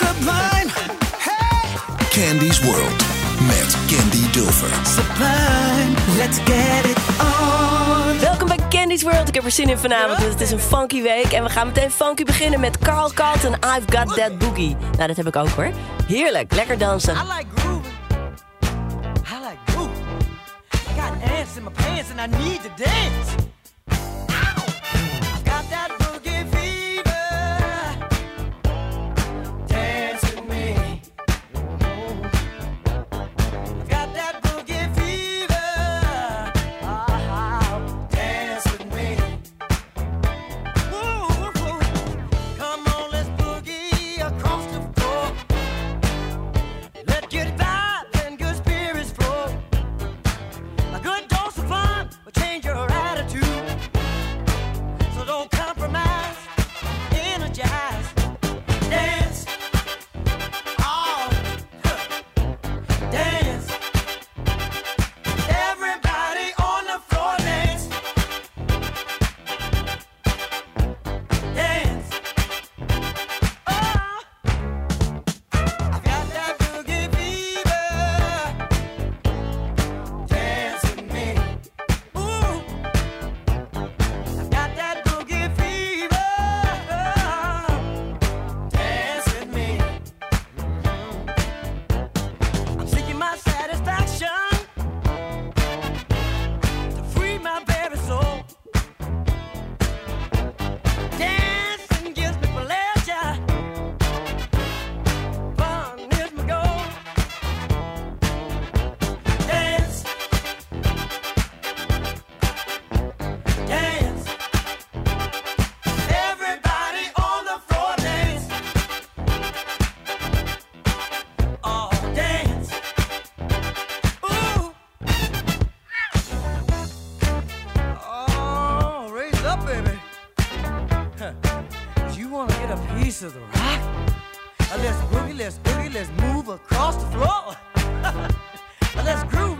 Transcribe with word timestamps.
Sublime. 0.00 0.70
Candy's 2.10 2.60
World 2.60 3.04
met 3.46 3.76
Candy 3.86 4.30
Dulfer. 4.30 4.86
Sublime. 4.86 6.16
Let's 6.16 6.38
get 6.38 6.84
it 6.84 6.98
on. 7.20 8.18
Welkom 8.20 8.48
bij 8.48 8.58
Candy's 8.68 9.02
World. 9.02 9.28
Ik 9.28 9.34
heb 9.34 9.44
er 9.44 9.50
zin 9.50 9.68
in 9.68 9.78
vanavond, 9.78 10.18
want 10.18 10.32
het 10.32 10.40
is 10.40 10.50
een 10.50 10.60
funky 10.60 11.02
week. 11.02 11.32
En 11.32 11.42
we 11.42 11.50
gaan 11.50 11.66
meteen 11.66 11.90
funky 11.90 12.24
beginnen 12.24 12.60
met 12.60 12.78
Carl 12.78 13.10
Carlton, 13.12 13.52
I've 13.52 13.98
Got 13.98 14.16
That 14.16 14.38
Boogie. 14.38 14.76
Nou, 14.96 15.06
dat 15.06 15.16
heb 15.16 15.26
ik 15.26 15.36
ook 15.36 15.48
hoor. 15.48 15.70
Heerlijk, 16.06 16.54
lekker 16.54 16.78
dansen. 16.78 17.14
I 17.14 17.18
like 17.18 17.46
grooving. 17.54 17.94
I 19.26 19.38
like 19.48 19.58
grooving. 19.66 20.06
I 20.72 21.00
got 21.00 21.30
ants 21.38 21.56
in 21.56 21.62
my 21.62 21.70
pants 21.70 22.10
and 22.10 22.20
I 22.20 22.44
need 22.44 22.62
to 22.62 22.70
dance. 22.76 23.52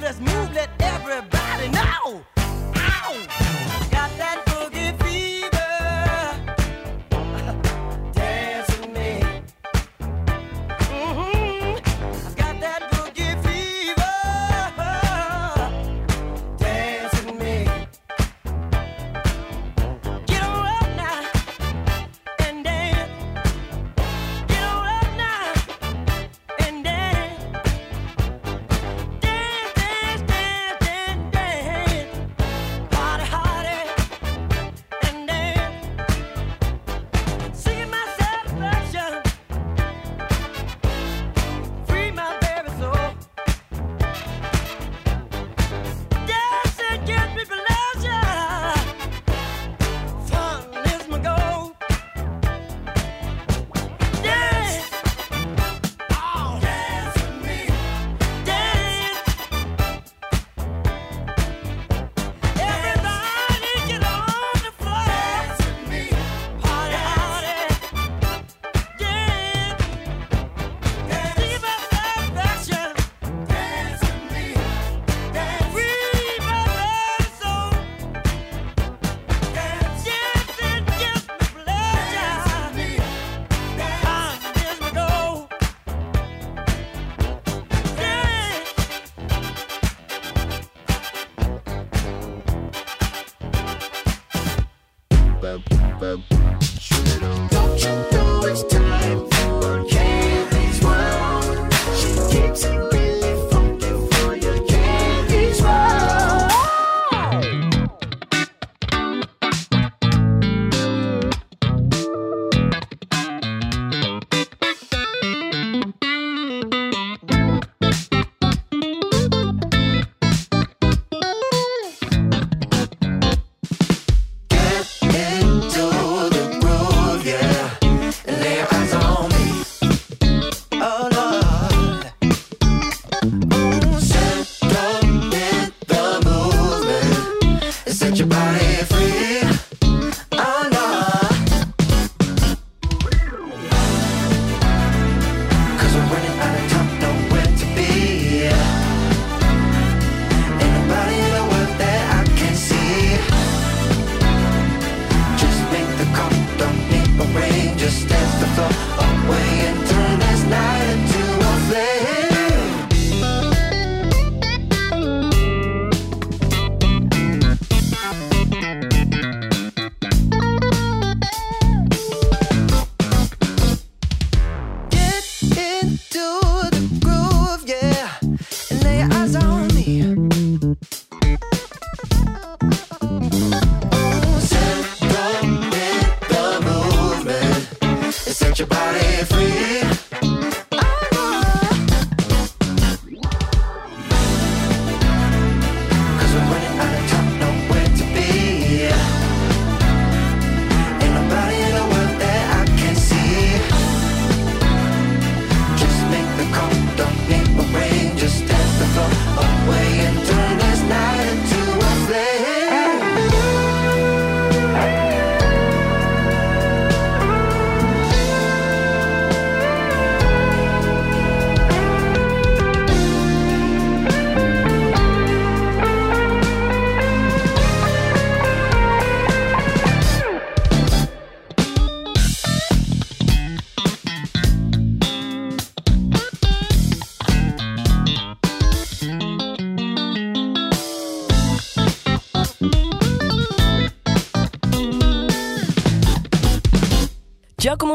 Let's 0.04 0.20
move, 0.20 0.52
let 0.52 0.68
everybody 0.80 1.68
know. 1.68 2.43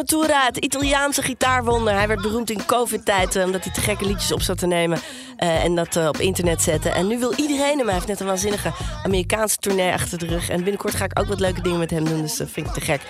Tura, 0.09 0.45
het 0.45 0.57
Italiaanse 0.57 1.21
gitaarwonder. 1.21 1.93
Hij 1.93 2.07
werd 2.07 2.21
beroemd 2.21 2.49
in 2.49 2.65
covid-tijd 2.65 3.35
eh, 3.35 3.45
omdat 3.45 3.63
hij 3.63 3.73
te 3.73 3.81
gekke 3.81 4.05
liedjes 4.05 4.31
op 4.31 4.41
zat 4.41 4.57
te 4.57 4.67
nemen 4.67 4.99
eh, 5.37 5.63
en 5.63 5.75
dat 5.75 5.95
eh, 5.95 6.07
op 6.07 6.17
internet 6.17 6.61
zetten. 6.61 6.93
En 6.93 7.07
nu 7.07 7.19
wil 7.19 7.33
iedereen 7.35 7.77
hem. 7.77 7.85
Hij 7.85 7.93
heeft 7.93 8.07
net 8.07 8.19
een 8.19 8.25
waanzinnige 8.25 8.71
Amerikaanse 9.09 9.57
tournee 9.57 9.91
achter 9.91 10.17
de 10.17 10.25
rug. 10.25 10.49
En 10.49 10.57
binnenkort 10.57 10.95
ga 10.95 11.05
ik 11.05 11.19
ook 11.19 11.27
wat 11.27 11.39
leuke 11.39 11.61
dingen 11.61 11.79
met 11.79 11.89
hem 11.89 12.05
doen, 12.05 12.21
dus 12.21 12.37
dat 12.37 12.49
vind 12.49 12.67
ik 12.67 12.73
te 12.73 12.81
gek. 12.81 13.01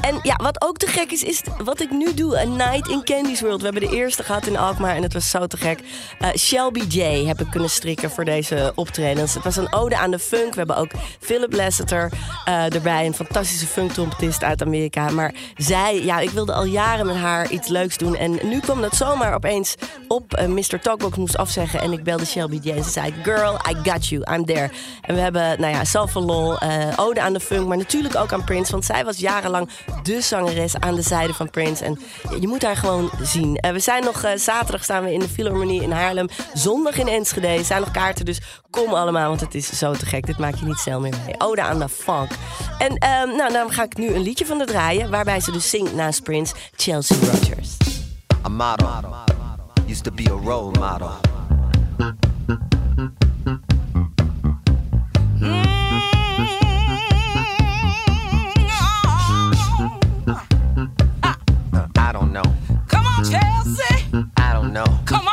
En 0.00 0.18
ja, 0.22 0.36
wat 0.36 0.62
ook 0.62 0.76
te 0.76 0.86
gek 0.86 1.10
is, 1.10 1.22
is 1.22 1.42
wat 1.64 1.80
ik 1.80 1.90
nu 1.90 2.14
doe. 2.14 2.38
A 2.38 2.44
Night 2.44 2.88
in 2.88 3.04
Candy's 3.04 3.40
World. 3.40 3.58
We 3.58 3.64
hebben 3.64 3.88
de 3.88 3.96
eerste 3.96 4.22
gehad 4.22 4.46
in 4.46 4.56
Alkmaar 4.56 4.96
en 4.96 5.02
het 5.02 5.12
was 5.12 5.30
zo 5.30 5.46
te 5.46 5.56
gek. 5.56 5.78
Eh, 6.18 6.28
Shelby 6.38 6.80
J 6.88 7.26
heb 7.26 7.40
ik 7.40 7.50
kunnen 7.50 7.70
strikken 7.70 8.10
voor 8.10 8.24
deze 8.24 8.72
optredens. 8.74 9.34
Het 9.34 9.44
was 9.44 9.56
een 9.56 9.72
ode 9.72 9.96
aan 9.96 10.10
de 10.10 10.18
funk. 10.18 10.50
We 10.50 10.58
hebben 10.58 10.76
ook 10.76 10.90
Philip 11.20 11.52
Lasseter 11.52 12.12
eh, 12.44 12.74
erbij. 12.74 13.06
Een 13.06 13.14
fantastische 13.14 13.66
funktrompetist 13.66 14.42
uit 14.42 14.62
Amerika. 14.62 15.10
Maar 15.10 15.34
zij, 15.56 16.04
ja, 16.04 16.18
ik 16.20 16.30
wilde 16.30 16.52
al 16.52 16.64
jaren 16.64 17.06
met 17.06 17.16
haar 17.16 17.50
iets 17.50 17.68
leuks 17.68 17.98
doen. 17.98 18.16
En 18.16 18.38
nu 18.42 18.60
kwam 18.60 18.80
dat 18.80 18.96
zomaar 18.96 19.34
opeens 19.34 19.74
op. 20.08 20.34
Eh, 20.34 20.46
Mr. 20.46 20.80
Talkbox 20.80 21.16
moest 21.16 21.36
afzeggen. 21.36 21.80
En 21.80 21.92
ik 21.92 22.02
belde 22.02 22.26
Shelby 22.26 22.58
J. 22.62 22.70
En 22.70 22.84
ze 22.84 22.90
zei, 22.90 23.14
girl, 23.22 23.54
I 23.54 23.90
got 23.90 24.06
you. 24.06 24.22
I'm 24.34 24.44
there. 24.44 24.70
En 25.00 25.14
we 25.14 25.20
hebben, 25.20 25.42
nou 25.52 25.66
ja, 25.66 25.84
zelf 25.84 26.14
een 26.14 26.24
lol. 26.24 26.58
eh, 26.58 26.92
ode 26.96 27.20
aan 27.20 27.32
de 27.32 27.40
funk. 27.40 27.68
Maar 27.68 27.76
natuurlijk 27.76 28.16
ook 28.16 28.32
aan 28.32 28.44
Prince. 28.44 28.72
Want 28.72 28.84
zij 28.84 29.04
was 29.04 29.18
jarenlang 29.18 29.68
de 30.02 30.20
zangeres 30.20 30.76
aan 30.76 30.94
de 30.94 31.02
zijde 31.02 31.34
van 31.34 31.50
Prince. 31.50 31.84
En 31.84 31.98
je 32.40 32.48
moet 32.48 32.62
haar 32.62 32.76
gewoon 32.76 33.10
zien. 33.22 33.56
Eh, 33.56 33.72
we 33.72 33.78
zijn 33.78 34.04
nog 34.04 34.22
eh, 34.22 34.36
zaterdag 34.36 34.84
staan 34.84 35.04
we 35.04 35.12
in 35.12 35.18
de 35.18 35.28
Philharmonie 35.28 35.82
in 35.82 35.90
Haarlem. 35.90 36.28
Zondag 36.54 36.98
in 36.98 37.08
Enschede. 37.08 37.64
Zijn 37.64 37.80
nog 37.80 37.90
kaarten, 37.90 38.24
dus 38.24 38.40
kom 38.70 38.94
allemaal. 38.94 39.28
Want 39.28 39.40
het 39.40 39.54
is 39.54 39.78
zo 39.78 39.92
te 39.92 40.06
gek. 40.06 40.26
Dit 40.26 40.38
maak 40.38 40.54
je 40.54 40.64
niet 40.64 40.78
snel 40.78 41.00
meer 41.00 41.14
mee. 41.26 41.34
Ode 41.38 41.62
aan 41.62 41.78
de 41.78 41.88
funk. 41.88 42.30
En 42.78 42.96
ehm, 42.96 43.36
nou, 43.36 43.52
dan 43.52 43.72
ga 43.72 43.82
ik 43.82 43.96
nu 43.96 44.14
een 44.14 44.22
liedje 44.22 44.46
van 44.46 44.58
de 44.58 44.64
draaien. 44.64 45.10
Waarbij 45.10 45.40
ze 45.40 45.52
dus 45.52 45.70
zingt 45.70 45.94
naast 45.94 46.22
Prince. 46.22 46.54
Chelsea 46.76 47.16
Rogers. 47.16 47.76
A 48.44 48.48
model 48.48 49.14
used 49.88 50.04
to 50.04 50.10
be 50.10 50.24
a 50.28 50.34
role 50.34 50.72
model. 50.72 51.12
Know. 64.74 64.84
Come 65.06 65.23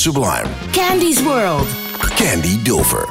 sublime. 0.00 0.46
Candy's 0.72 1.22
World. 1.22 1.66
Candy 2.16 2.56
Dulfer. 2.64 3.04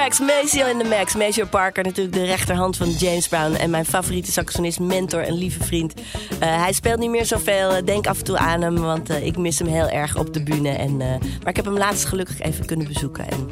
Maceo 0.00 0.66
in 0.66 0.78
the 0.78 0.88
Max. 0.88 1.14
Maceo 1.14 1.46
Parker, 1.46 1.84
natuurlijk 1.84 2.16
de 2.16 2.24
rechterhand 2.24 2.76
van 2.76 2.90
James 2.90 3.28
Brown. 3.28 3.54
En 3.54 3.70
mijn 3.70 3.84
favoriete 3.84 4.32
saxonist, 4.32 4.80
mentor 4.80 5.22
en 5.22 5.34
lieve 5.34 5.64
vriend. 5.64 5.94
Eh, 5.94 6.62
hij 6.62 6.72
speelt 6.72 6.98
niet 6.98 7.10
meer 7.10 7.24
zoveel. 7.24 7.70
Eh, 7.70 7.84
Denk 7.84 8.06
af 8.06 8.18
en 8.18 8.24
toe 8.24 8.38
aan 8.38 8.62
hem, 8.62 8.76
want 8.76 9.10
eh, 9.10 9.26
ik 9.26 9.36
mis 9.36 9.58
hem 9.58 9.68
heel 9.68 9.88
erg 9.88 10.16
op 10.16 10.34
de 10.34 10.42
bühne. 10.42 10.68
En, 10.68 10.96
maar 10.96 11.48
ik 11.48 11.56
heb 11.56 11.64
hem 11.64 11.78
laatst 11.78 12.04
gelukkig 12.04 12.40
even 12.40 12.66
kunnen 12.66 12.86
bezoeken. 12.86 13.28
En 13.30 13.48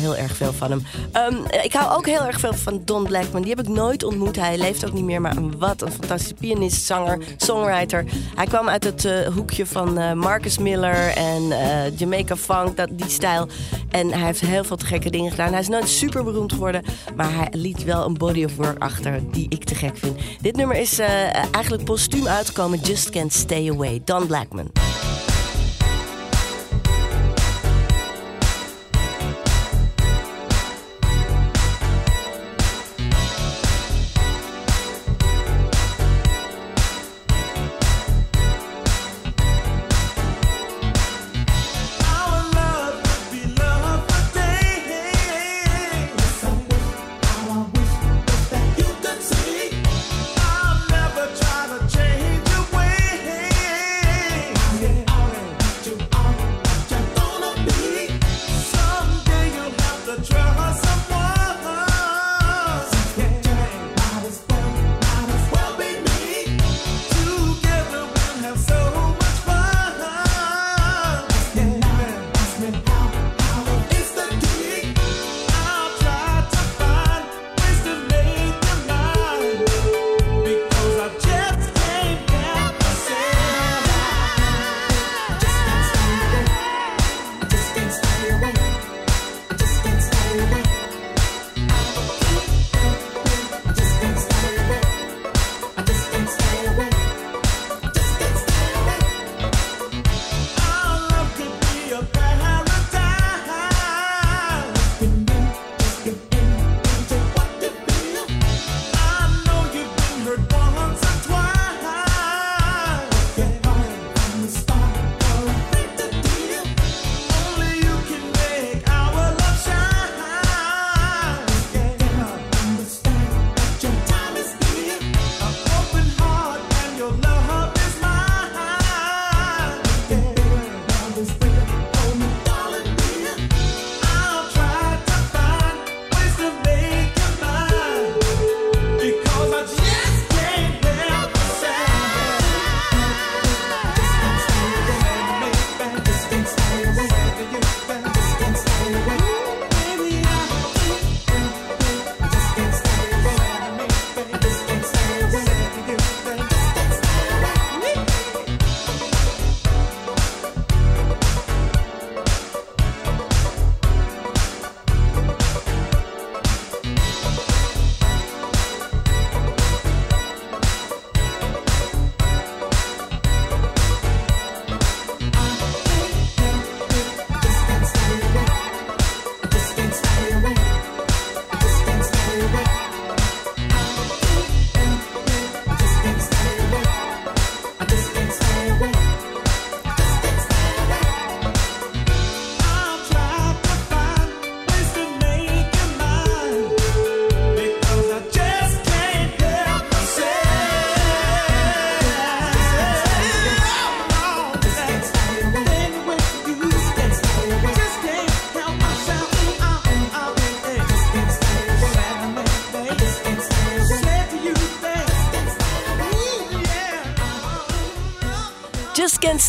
heel 0.00 0.16
erg 0.16 0.36
veel 0.36 0.52
van 0.52 0.70
hem. 0.70 0.82
Ehm, 1.12 1.44
eh, 1.44 1.64
ik 1.64 1.72
hou 1.72 1.96
ook 1.96 2.06
heel 2.06 2.24
erg 2.24 2.40
veel 2.40 2.54
van 2.54 2.82
Don 2.84 3.04
Blackman. 3.04 3.42
Die 3.42 3.54
heb 3.56 3.66
ik 3.66 3.68
nooit 3.68 4.04
ontmoet. 4.04 4.36
Hij 4.36 4.58
leeft 4.58 4.86
ook 4.86 4.92
niet 4.92 5.04
meer. 5.04 5.20
Maar 5.20 5.58
wat 5.58 5.82
een 5.82 5.92
fantastische 5.92 6.34
pianist, 6.34 6.84
zanger, 6.84 7.18
songwriter. 7.36 8.04
Hij 8.34 8.46
kwam 8.46 8.68
uit 8.68 8.84
het 8.84 9.04
eh, 9.04 9.26
hoekje 9.34 9.66
van 9.66 9.98
eh, 9.98 10.12
Marcus 10.12 10.58
Miller 10.58 11.16
en 11.16 11.52
eh, 11.52 11.98
Jamaica 11.98 12.36
Funk, 12.36 12.76
dat, 12.76 12.88
die 12.92 13.08
stijl. 13.08 13.48
En 13.88 14.12
hij 14.12 14.24
heeft 14.24 14.40
heel 14.40 14.64
veel 14.64 14.76
te 14.76 14.86
gekke 14.86 15.10
dingen 15.10 15.30
gedaan. 15.30 15.50
Hij 15.50 15.60
is 15.60 15.68
nooit 15.68 15.88
super 15.88 16.24
beroemd 16.24 16.52
geworden, 16.52 16.82
maar 17.16 17.34
hij 17.34 17.48
liet 17.50 17.84
wel 17.84 18.04
een 18.04 18.14
body 18.14 18.44
of 18.44 18.56
work 18.56 18.82
achter 18.82 19.20
die 19.30 19.46
ik 19.48 19.64
te 19.64 19.74
gek 19.74 19.96
vind. 19.96 20.18
Dit 20.40 20.56
nummer 20.56 20.76
is 20.76 20.98
eigenlijk 21.50 21.84
postuum 21.84 22.26
uitgekomen. 22.26 22.78
Just 22.78 23.10
Can't 23.10 23.32
Stay 23.32 23.70
Away. 23.70 24.02
Don 24.04 24.26
Blackman. 24.26 24.70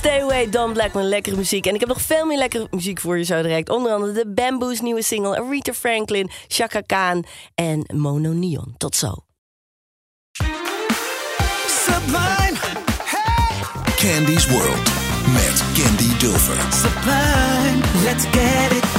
Stay 0.01 0.21
Away, 0.21 0.49
Don 0.49 0.73
Black 0.73 0.93
met 0.93 1.03
lekkere 1.03 1.35
muziek. 1.35 1.65
En 1.65 1.73
ik 1.73 1.79
heb 1.79 1.89
nog 1.89 2.01
veel 2.01 2.25
meer 2.25 2.37
lekkere 2.37 2.67
muziek 2.71 2.99
voor 2.99 3.17
je 3.17 3.23
zo 3.23 3.41
direct. 3.41 3.69
Onder 3.69 3.91
andere 3.91 4.11
de 4.11 4.27
Bamboos 4.27 4.81
nieuwe 4.81 5.01
single, 5.01 5.39
Aretha 5.39 5.73
Franklin, 5.73 6.29
Chaka 6.47 6.81
Khan 6.81 7.25
en 7.55 7.85
Mono 7.95 8.31
Neon. 8.31 8.75
Tot 8.77 8.95
zo. 8.95 9.13
Sublime! 11.67 12.57
Candy's 13.95 14.47
World 14.47 14.89
met 15.33 15.63
Candy 15.73 16.17
Dulfer. 16.17 16.57
Sublime, 16.71 17.81
let's 18.03 18.25
get 18.31 18.71
it 18.71 18.90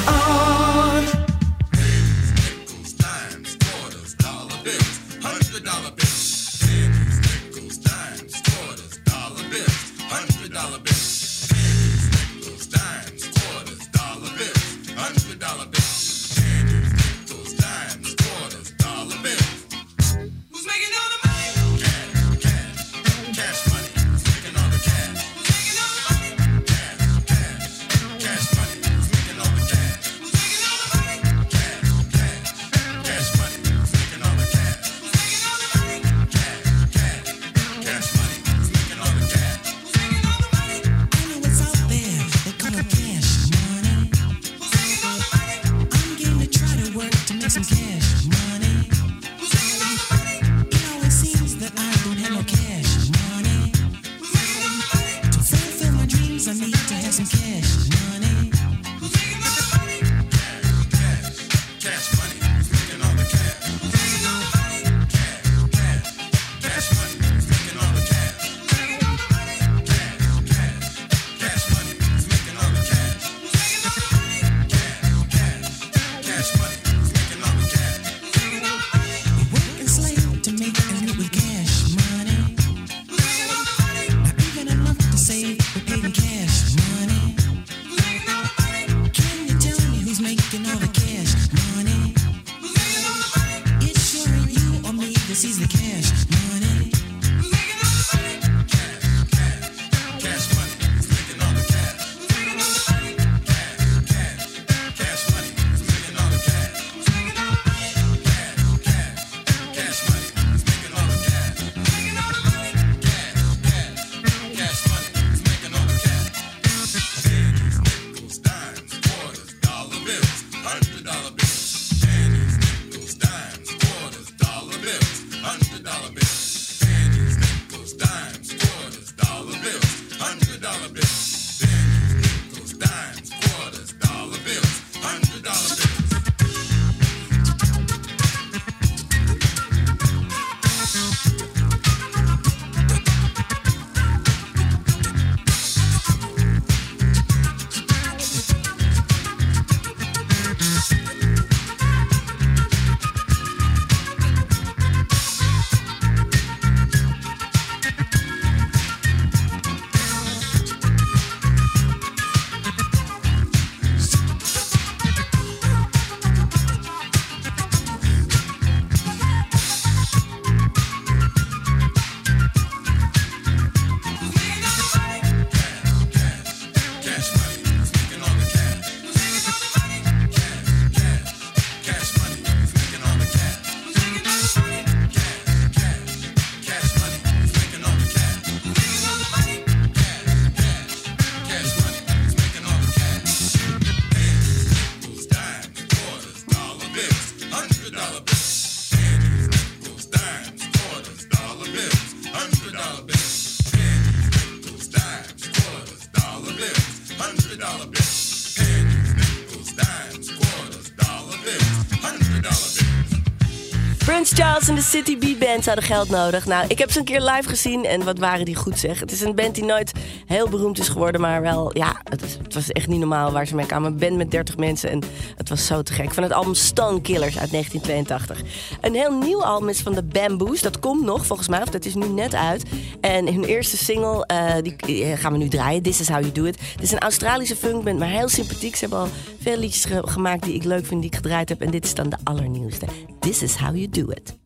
laatst 214.68 214.92
de 214.92 214.98
City 214.98 215.16
B-band 215.16 215.66
hadden 215.66 215.84
geld 215.84 216.08
nodig. 216.08 216.46
Nou, 216.46 216.64
ik 216.68 216.78
heb 216.78 216.90
ze 216.90 216.98
een 216.98 217.04
keer 217.04 217.20
live 217.20 217.48
gezien 217.48 217.84
en 217.84 218.04
wat 218.04 218.18
waren 218.18 218.44
die 218.44 218.54
goed 218.54 218.78
zeg. 218.78 219.00
Het 219.00 219.12
is 219.12 219.20
een 219.20 219.34
band 219.34 219.54
die 219.54 219.64
nooit 219.64 219.92
heel 220.26 220.48
beroemd 220.48 220.78
is 220.78 220.88
geworden, 220.88 221.20
maar 221.20 221.42
wel, 221.42 221.76
ja, 221.76 221.96
het, 222.04 222.54
was 222.54 222.70
echt 222.70 222.86
niet 222.86 222.98
normaal 222.98 223.32
waar 223.32 223.46
ze 223.46 223.54
mee 223.54 223.66
kwamen. 223.66 223.92
Een 223.92 223.98
band 223.98 224.16
met 224.16 224.30
30 224.30 224.56
mensen 224.56 224.90
en 224.90 225.02
het 225.36 225.48
was 225.48 225.66
zo 225.66 225.82
te 225.82 225.92
gek. 225.92 226.14
Van 226.14 226.22
het 226.22 226.32
album 226.32 226.54
Stone 226.54 227.00
Killers 227.00 227.38
uit 227.38 227.50
1982. 227.50 228.42
Een 228.80 228.94
heel 228.94 229.18
nieuw 229.18 229.44
album 229.44 229.68
is 229.68 229.80
van 229.80 229.94
de 229.94 230.02
Bamboos. 230.02 230.60
Dat 230.60 230.78
komt 230.78 231.04
nog 231.04 231.26
volgens 231.26 231.48
mij, 231.48 231.62
of 231.62 231.68
dat 231.68 231.84
is 231.84 231.94
nu 231.94 232.08
net 232.08 232.34
uit. 232.34 232.64
En 233.00 233.26
hun 233.26 233.44
eerste 233.44 233.76
single, 233.76 234.26
eh, 234.26 234.54
die 234.62 235.04
eh, 235.04 235.18
gaan 235.18 235.32
we 235.32 235.38
nu 235.38 235.48
draaien. 235.48 235.82
This 235.82 236.00
is 236.00 236.08
how 236.08 236.20
you 236.20 236.32
do 236.32 236.44
it. 236.44 236.60
Het 236.72 236.82
is 236.82 236.92
een 236.92 237.00
Australische 237.00 237.56
funkband, 237.56 237.98
maar 237.98 238.08
heel 238.08 238.28
sympathiek. 238.28 238.76
Ze 238.76 238.80
hebben 238.80 238.98
al 238.98 239.08
veel 239.40 239.56
liedjes 239.56 239.86
gemaakt 239.90 240.44
die 240.44 240.54
ik 240.54 240.64
leuk 240.64 240.86
vind, 240.86 241.00
die 241.00 241.10
ik 241.10 241.16
gedraaid 241.16 241.48
heb. 241.48 241.60
En 241.60 241.70
dit 241.70 241.84
is 241.84 241.94
dan 241.94 242.08
de 242.08 242.16
allernieuwste. 242.22 242.86
This 243.20 243.42
is 243.42 243.54
how 243.54 243.76
you 243.76 243.88
do 243.88 244.10
it. 244.10 244.40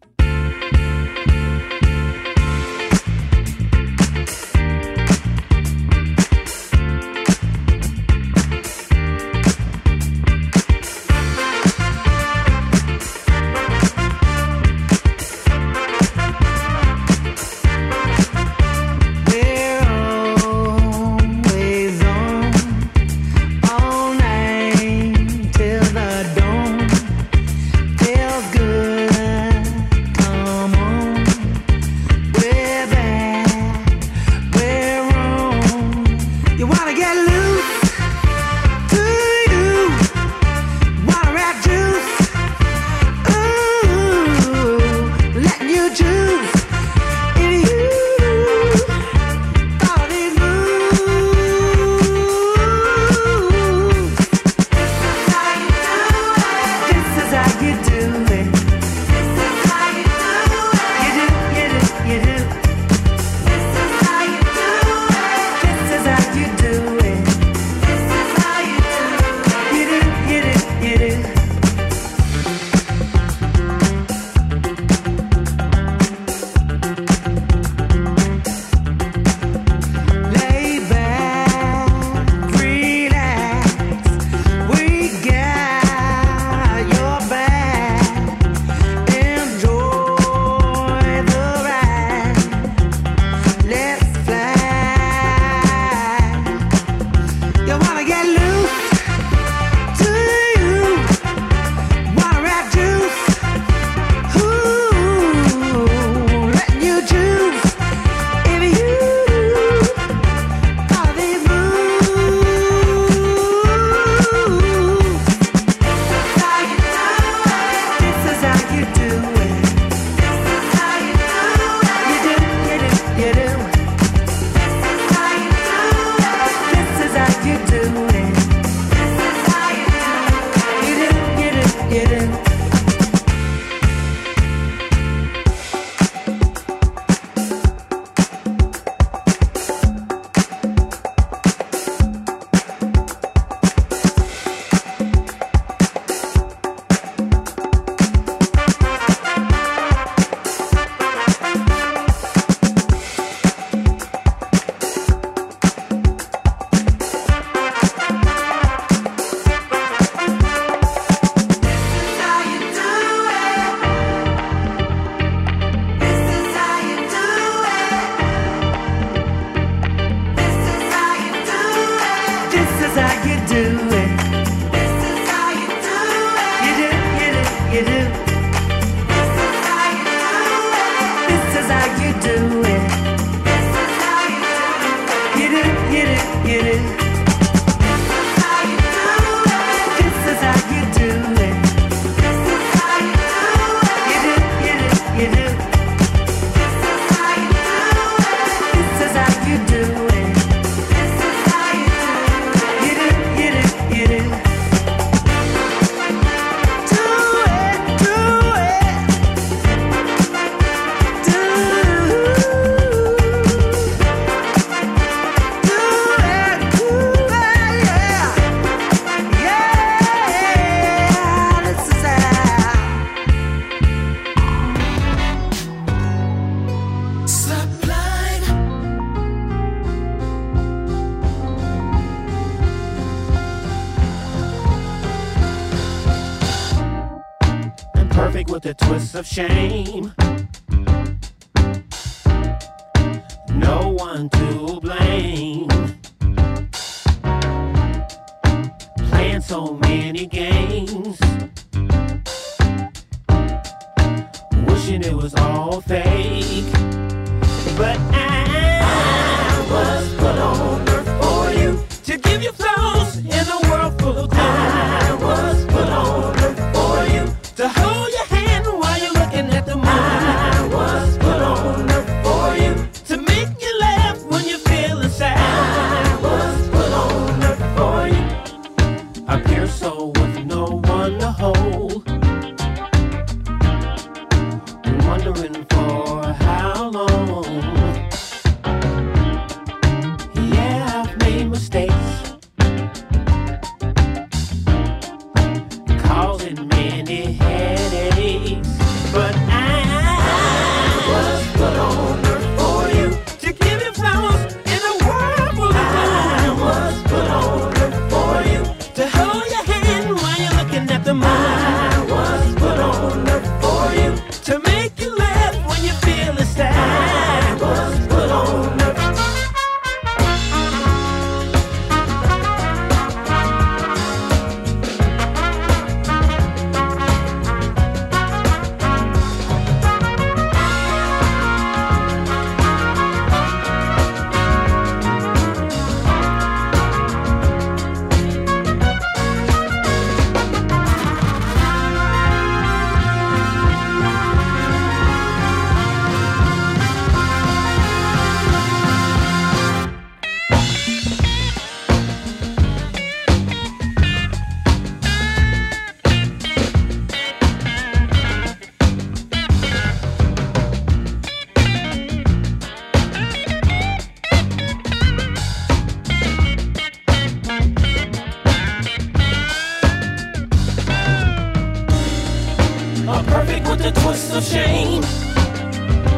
With 373.76 373.86
a 373.86 374.00
twist 374.00 374.32
of 374.32 374.42
shame, 374.44 375.02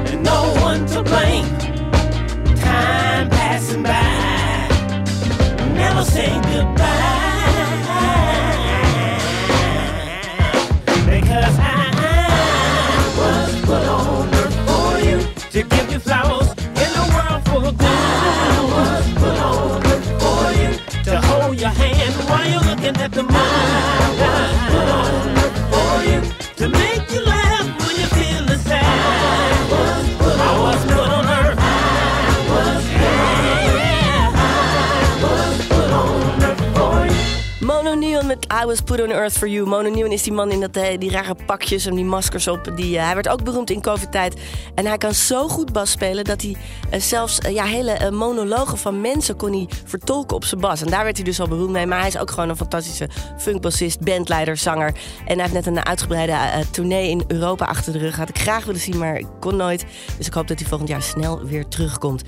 and 0.06 0.22
no 0.22 0.52
one 0.60 0.86
to 0.86 1.02
blame. 1.02 1.46
Time 2.56 3.28
passing 3.30 3.82
by, 3.82 4.68
never 5.74 6.04
saying 6.04 6.42
goodbye. 6.42 6.86
Because 11.06 11.56
I 11.58 11.90
was 13.18 13.60
put 13.62 13.84
on 13.88 14.34
earth 14.34 14.56
for 14.68 14.98
you 15.06 15.18
to 15.50 15.62
give 15.68 15.92
you 15.92 15.98
flowers 15.98 16.50
in 16.84 16.90
a 17.02 17.06
world 17.14 17.42
full 17.48 17.66
of 17.66 17.76
gloom. 17.76 17.90
I 17.90 18.60
was 18.74 19.06
put 19.22 19.38
on 19.38 19.86
earth 19.86 20.06
for 20.22 20.44
you 20.60 20.70
to 21.04 21.20
hold 21.26 21.58
your 21.58 21.70
hand 21.70 22.14
while 22.28 22.48
you're 22.48 22.66
looking 22.70 22.96
at 23.02 23.12
the 23.12 23.22
moon. 23.22 23.97
I 38.62 38.64
Was 38.64 38.80
Put 38.80 39.00
On 39.00 39.10
Earth 39.10 39.38
For 39.38 39.48
You. 39.48 39.66
Mono 39.66 39.90
Neon 39.90 40.12
is 40.12 40.22
die 40.22 40.32
man 40.32 40.50
in 40.50 40.60
dat, 40.60 40.76
eh, 40.76 40.98
die 40.98 41.10
rare 41.10 41.34
pakjes 41.46 41.86
en 41.86 41.94
die 41.94 42.04
maskers 42.04 42.48
op. 42.48 42.72
Die, 42.76 42.98
eh, 42.98 43.04
hij 43.04 43.14
werd 43.14 43.28
ook 43.28 43.44
beroemd 43.44 43.70
in 43.70 43.80
COVID-tijd. 43.80 44.40
En 44.74 44.86
hij 44.86 44.98
kan 44.98 45.14
zo 45.14 45.48
goed 45.48 45.72
bas 45.72 45.90
spelen 45.90 46.24
dat 46.24 46.42
hij 46.42 46.56
eh, 46.90 47.00
zelfs 47.00 47.38
ja, 47.50 47.64
hele 47.64 48.10
monologen 48.10 48.78
van 48.78 49.00
mensen 49.00 49.36
kon 49.36 49.52
hij 49.52 49.68
vertolken 49.84 50.36
op 50.36 50.44
zijn 50.44 50.60
bas. 50.60 50.80
En 50.80 50.90
daar 50.90 51.04
werd 51.04 51.16
hij 51.16 51.24
dus 51.24 51.40
al 51.40 51.48
beroemd 51.48 51.70
mee. 51.70 51.86
Maar 51.86 51.98
hij 51.98 52.08
is 52.08 52.18
ook 52.18 52.30
gewoon 52.30 52.48
een 52.48 52.56
fantastische 52.56 53.08
funkbassist, 53.38 54.00
bandleider, 54.00 54.56
zanger. 54.56 54.94
En 55.26 55.38
hij 55.38 55.42
heeft 55.42 55.52
net 55.52 55.66
een 55.66 55.84
uitgebreide 55.84 56.36
tournee 56.70 57.10
in 57.10 57.24
Europa 57.26 57.64
achter 57.64 57.92
de 57.92 57.98
rug. 57.98 58.16
Had 58.16 58.28
ik 58.28 58.38
graag 58.38 58.64
willen 58.64 58.80
zien, 58.80 58.98
maar 58.98 59.18
ik 59.18 59.26
kon 59.40 59.56
nooit. 59.56 59.84
Dus 60.16 60.26
ik 60.26 60.32
hoop 60.32 60.48
dat 60.48 60.58
hij 60.58 60.68
volgend 60.68 60.88
jaar 60.88 61.02
snel 61.02 61.44
weer 61.44 61.68
terugkomt. 61.68 62.22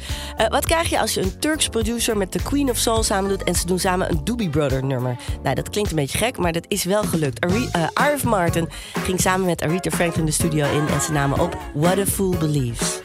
Wat 0.48 0.66
krijg 0.66 0.90
je 0.90 1.00
als 1.00 1.14
je 1.14 1.22
een 1.22 1.38
Turks 1.38 1.68
producer 1.68 2.16
met 2.16 2.32
de 2.32 2.42
Queen 2.42 2.70
of 2.70 2.76
Soul 2.76 3.02
samen 3.02 3.30
doet... 3.30 3.42
en 3.42 3.54
ze 3.54 3.66
doen 3.66 3.78
samen 3.78 4.10
een 4.10 4.20
Doobie 4.24 4.50
Brother 4.50 4.84
nummer? 4.84 5.16
Nou, 5.42 5.54
dat 5.54 5.70
klinkt 5.70 5.90
een 5.90 5.96
beetje 5.96 6.18
gek, 6.20 6.38
maar 6.38 6.52
dat 6.52 6.64
is 6.68 6.84
wel 6.84 7.02
gelukt. 7.02 7.40
Ari 7.40 7.68
eh, 7.72 8.22
Martin 8.24 8.68
ging 8.92 9.20
samen 9.20 9.46
met 9.46 9.62
Aretha 9.62 9.90
Franklin 9.90 10.24
de 10.24 10.30
studio 10.30 10.64
in... 10.64 10.86
en 10.88 11.00
ze 11.00 11.12
namen 11.12 11.40
op 11.40 11.56
What 11.74 11.98
a 11.98 12.06
Fool 12.06 12.34
Believes. 12.38 13.00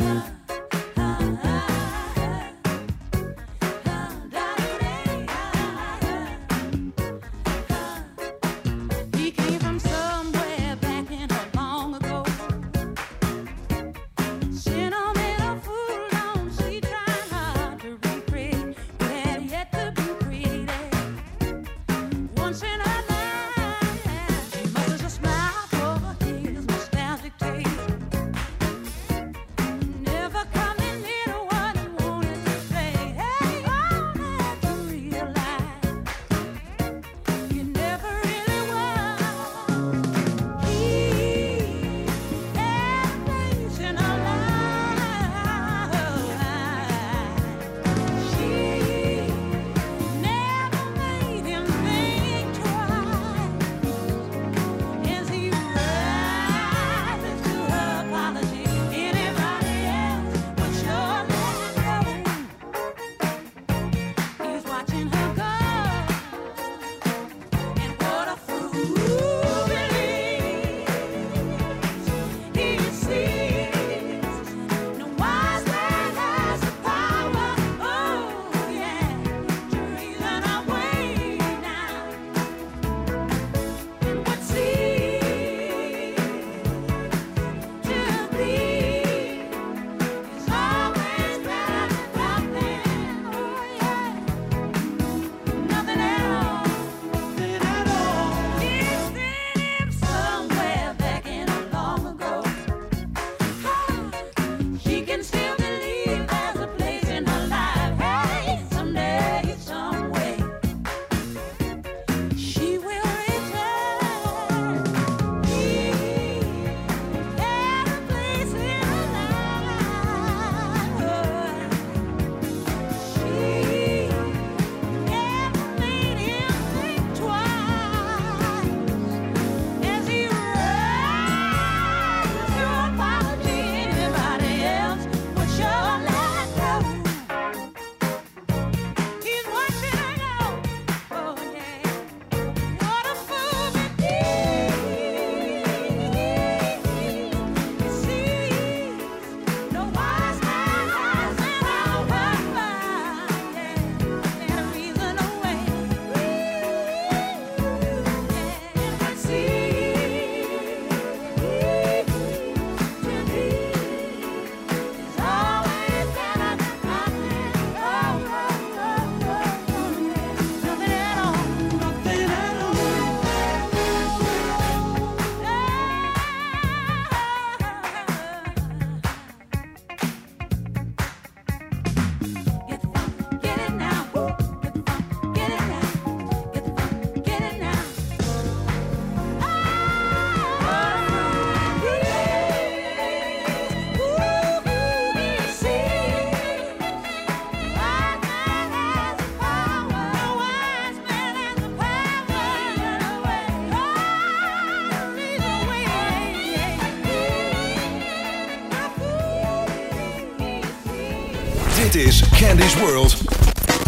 Is 211.96 212.22
Candy's 212.38 212.76
World. 212.82 213.16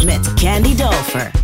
Met 0.02 0.24
Candy 0.38 0.74
Dolfer. 0.74 1.37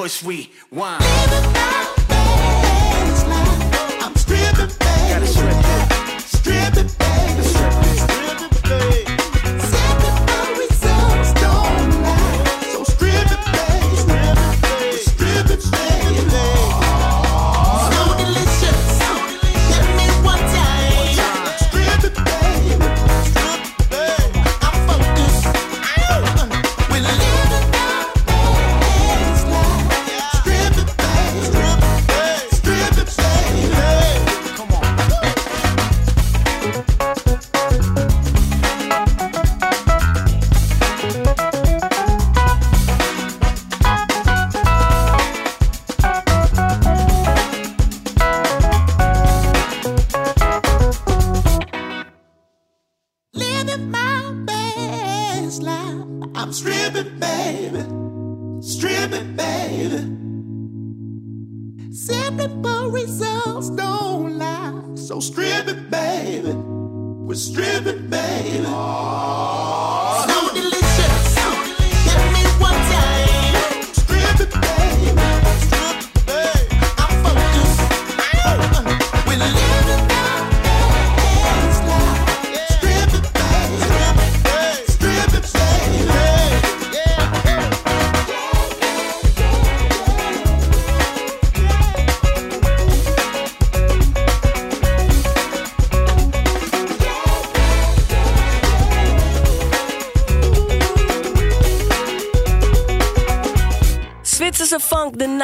push, 0.00 0.22
we 0.22 0.50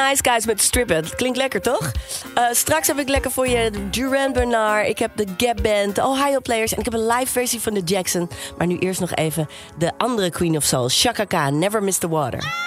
Nice 0.09 0.29
Guys 0.29 0.45
met 0.45 0.61
Strippen. 0.61 1.15
Klinkt 1.15 1.37
lekker, 1.37 1.61
toch? 1.61 1.91
Eh, 2.35 2.43
straks 2.51 2.87
heb 2.87 2.99
ik 2.99 3.09
lekker 3.09 3.31
voor 3.31 3.47
je 3.47 3.71
Duran 3.91 4.33
Bernard. 4.33 4.87
Ik 4.87 4.99
heb 4.99 5.11
de 5.15 5.25
Gap 5.37 5.63
Band, 5.63 5.95
de 5.95 6.05
Ohio 6.05 6.39
Players. 6.39 6.71
En 6.71 6.79
ik 6.79 6.85
heb 6.85 6.93
een 6.93 7.07
live 7.07 7.31
versie 7.31 7.61
van 7.61 7.73
de 7.73 7.81
Jackson. 7.81 8.29
Maar 8.57 8.67
nu 8.67 8.77
eerst 8.77 8.99
nog 8.99 9.15
even 9.15 9.49
de 9.77 9.91
andere 9.97 10.29
Queen 10.29 10.55
of 10.55 10.63
Soul, 10.63 10.89
Shaka 10.89 11.23
Khan, 11.23 11.59
Never 11.59 11.83
Miss 11.83 11.97
the 11.97 12.09
Water. 12.09 12.66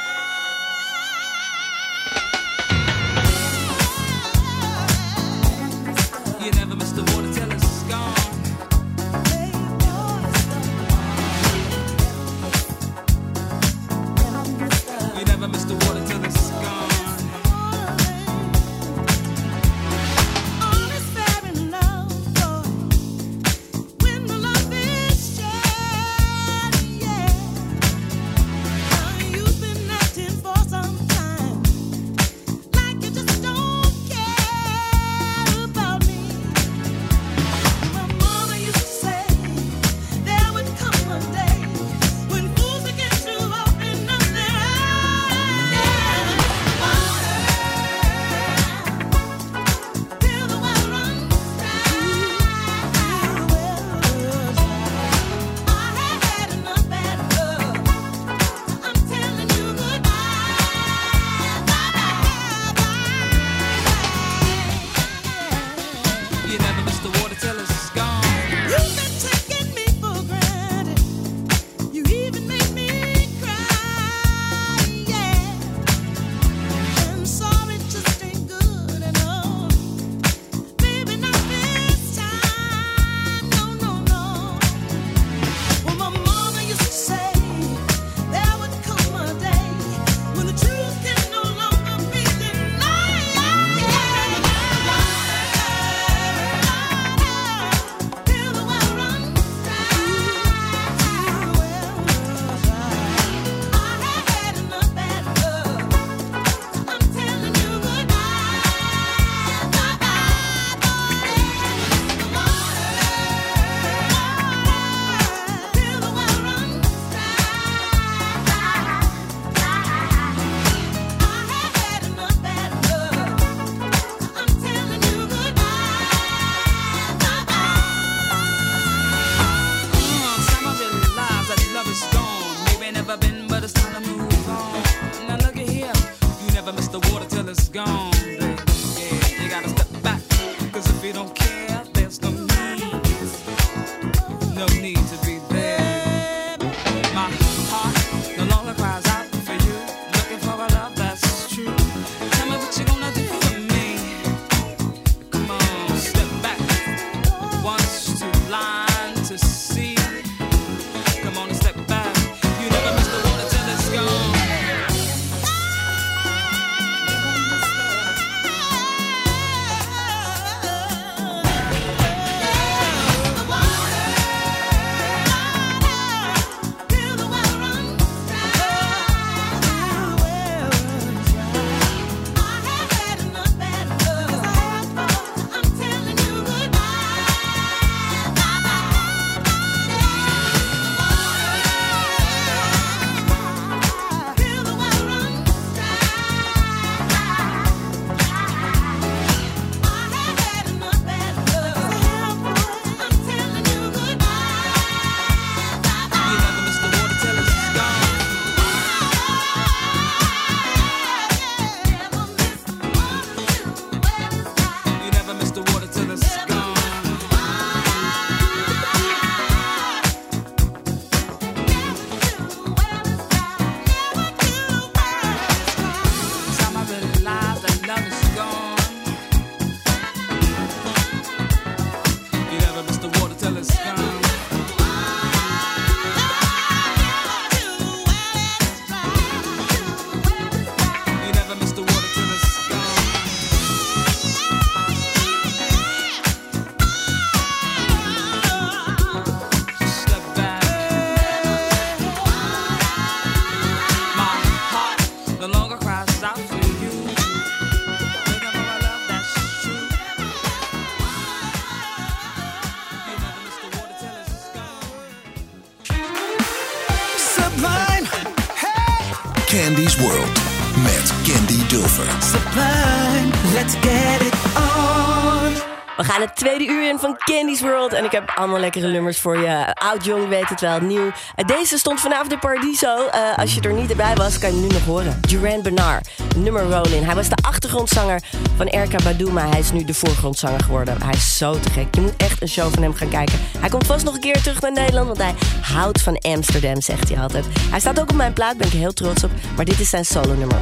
90s 277.50 277.62
were 277.62 277.74
En 277.88 278.04
ik 278.04 278.12
heb 278.12 278.32
allemaal 278.34 278.58
lekkere 278.60 278.88
nummers 278.88 279.18
voor 279.20 279.38
je. 279.38 279.74
Oud, 279.74 280.04
jong, 280.04 280.28
weet 280.28 280.48
het 280.48 280.60
wel, 280.60 280.80
nieuw. 280.80 281.10
Eh, 281.34 281.46
Deze 281.46 281.78
stond 281.78 282.00
vanavond 282.00 282.32
in 282.32 282.38
Paradiso. 282.38 283.06
Eh, 283.06 283.20
als 283.36 283.54
je 283.54 283.60
er 283.60 283.72
niet 283.72 283.96
bij 283.96 284.14
was, 284.14 284.38
kan 284.38 284.54
je 284.54 284.60
nu 284.60 284.66
nog 284.66 284.84
horen. 284.84 285.20
Duran 285.28 285.62
Bernard, 285.62 286.08
nummer 286.36 286.62
Rolling. 286.62 287.04
Hij 287.04 287.14
was 287.14 287.28
de 287.28 287.36
achtergrondzanger 287.42 288.22
van 288.56 288.66
Erika 288.66 288.98
Badu, 289.04 289.30
maar 289.32 289.48
hij 289.48 289.58
is 289.58 289.72
nu 289.72 289.84
de 289.84 289.94
voorgrondzanger 289.94 290.60
geworden. 290.62 291.02
Hij 291.02 291.14
is 291.14 291.36
zo 291.36 291.60
te 291.60 291.70
gek. 291.70 291.94
Je 291.94 292.00
moet 292.00 292.16
echt 292.16 292.42
een 292.42 292.48
show 292.48 292.72
van 292.74 292.82
hem 292.82 292.94
gaan 292.94 293.08
kijken. 293.08 293.38
Hij 293.58 293.68
komt 293.68 293.86
vast 293.86 294.04
nog 294.04 294.14
een 294.14 294.20
keer 294.20 294.42
terug 294.42 294.60
naar 294.60 294.72
Nederland, 294.72 295.06
want 295.06 295.18
hij 295.18 295.34
houdt 295.60 296.02
van 296.02 296.18
Amsterdam, 296.18 296.80
zegt 296.80 297.08
hij 297.08 297.18
altijd. 297.22 297.44
Hij 297.70 297.80
staat 297.80 298.00
ook 298.00 298.10
op 298.10 298.16
mijn 298.16 298.32
plaat, 298.32 298.56
ben 298.56 298.66
ik 298.66 298.72
heel 298.72 298.92
trots 298.92 299.24
op. 299.24 299.30
Maar 299.56 299.64
dit 299.64 299.80
is 299.80 299.88
zijn 299.88 300.04
solo 300.04 300.34
nummer, 300.34 300.56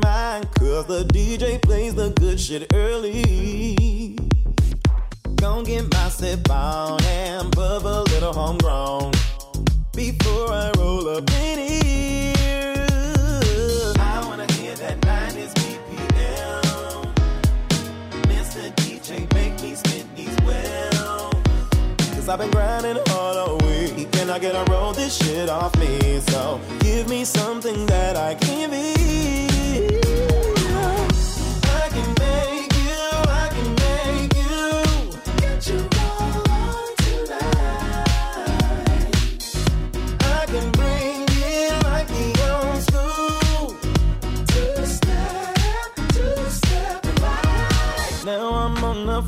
mine. 0.00 0.40
Cause 0.52 0.86
the 0.86 1.04
DJ 1.06 1.58
plays 1.58 1.94
the 1.94 2.12
good 2.20 2.38
shit 2.38 2.72
early. 2.72 3.19
Gon' 5.36 5.64
get 5.64 5.90
my 5.92 6.08
sip 6.08 6.50
on 6.50 7.02
and 7.04 7.52
pub 7.52 7.84
a 7.84 8.02
little 8.12 8.32
homegrown 8.32 9.12
before 9.94 10.52
I 10.52 10.70
roll 10.76 11.08
up 11.08 11.30
in 11.30 11.58
here. 11.58 12.74
I 13.98 14.24
wanna 14.26 14.50
hear 14.52 14.74
that 14.76 15.00
90s 15.00 15.52
BPM. 15.54 17.14
Mr. 18.28 18.70
DJ, 18.76 19.26
make 19.34 19.60
me 19.62 19.74
spin 19.74 20.06
these 20.14 20.36
well. 20.44 21.30
Cause 22.14 22.28
I've 22.28 22.38
been 22.38 22.50
grinding 22.50 22.98
all 23.10 23.30
week 23.58 24.08
and 24.18 24.30
I 24.30 24.38
gotta 24.38 24.70
roll 24.70 24.92
this 24.92 25.16
shit 25.16 25.48
off 25.48 25.76
me. 25.78 26.20
So 26.20 26.60
give 26.80 27.08
me 27.08 27.24
something 27.24 27.86
that 27.86 28.16
I 28.16 28.34
can 28.34 28.70
be. 28.70 29.99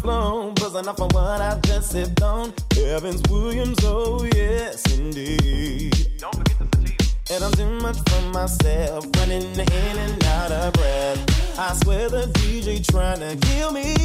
On 0.04 0.52
buzzing 0.54 0.88
off 0.88 1.00
of 1.00 1.12
what 1.12 1.40
I 1.40 1.58
just 1.62 1.92
sipped 1.92 2.22
on. 2.22 2.52
Evans 2.76 3.22
Williams, 3.30 3.78
oh 3.84 4.24
yes 4.34 4.84
indeed. 4.98 6.08
Don't 6.18 6.34
forget 6.34 6.58
the 6.58 6.92
and 7.30 7.44
I'm 7.44 7.52
too 7.52 7.80
much 7.80 7.96
for 8.10 8.22
myself, 8.32 9.06
running 9.16 9.42
in 9.42 9.98
and 9.98 10.24
out 10.24 10.52
of 10.52 10.72
breath. 10.74 11.58
I 11.58 11.74
swear 11.82 12.08
the 12.08 12.26
DJ 12.34 12.84
trying 12.86 13.20
to 13.20 13.36
kill 13.46 13.72
me. 13.72 13.96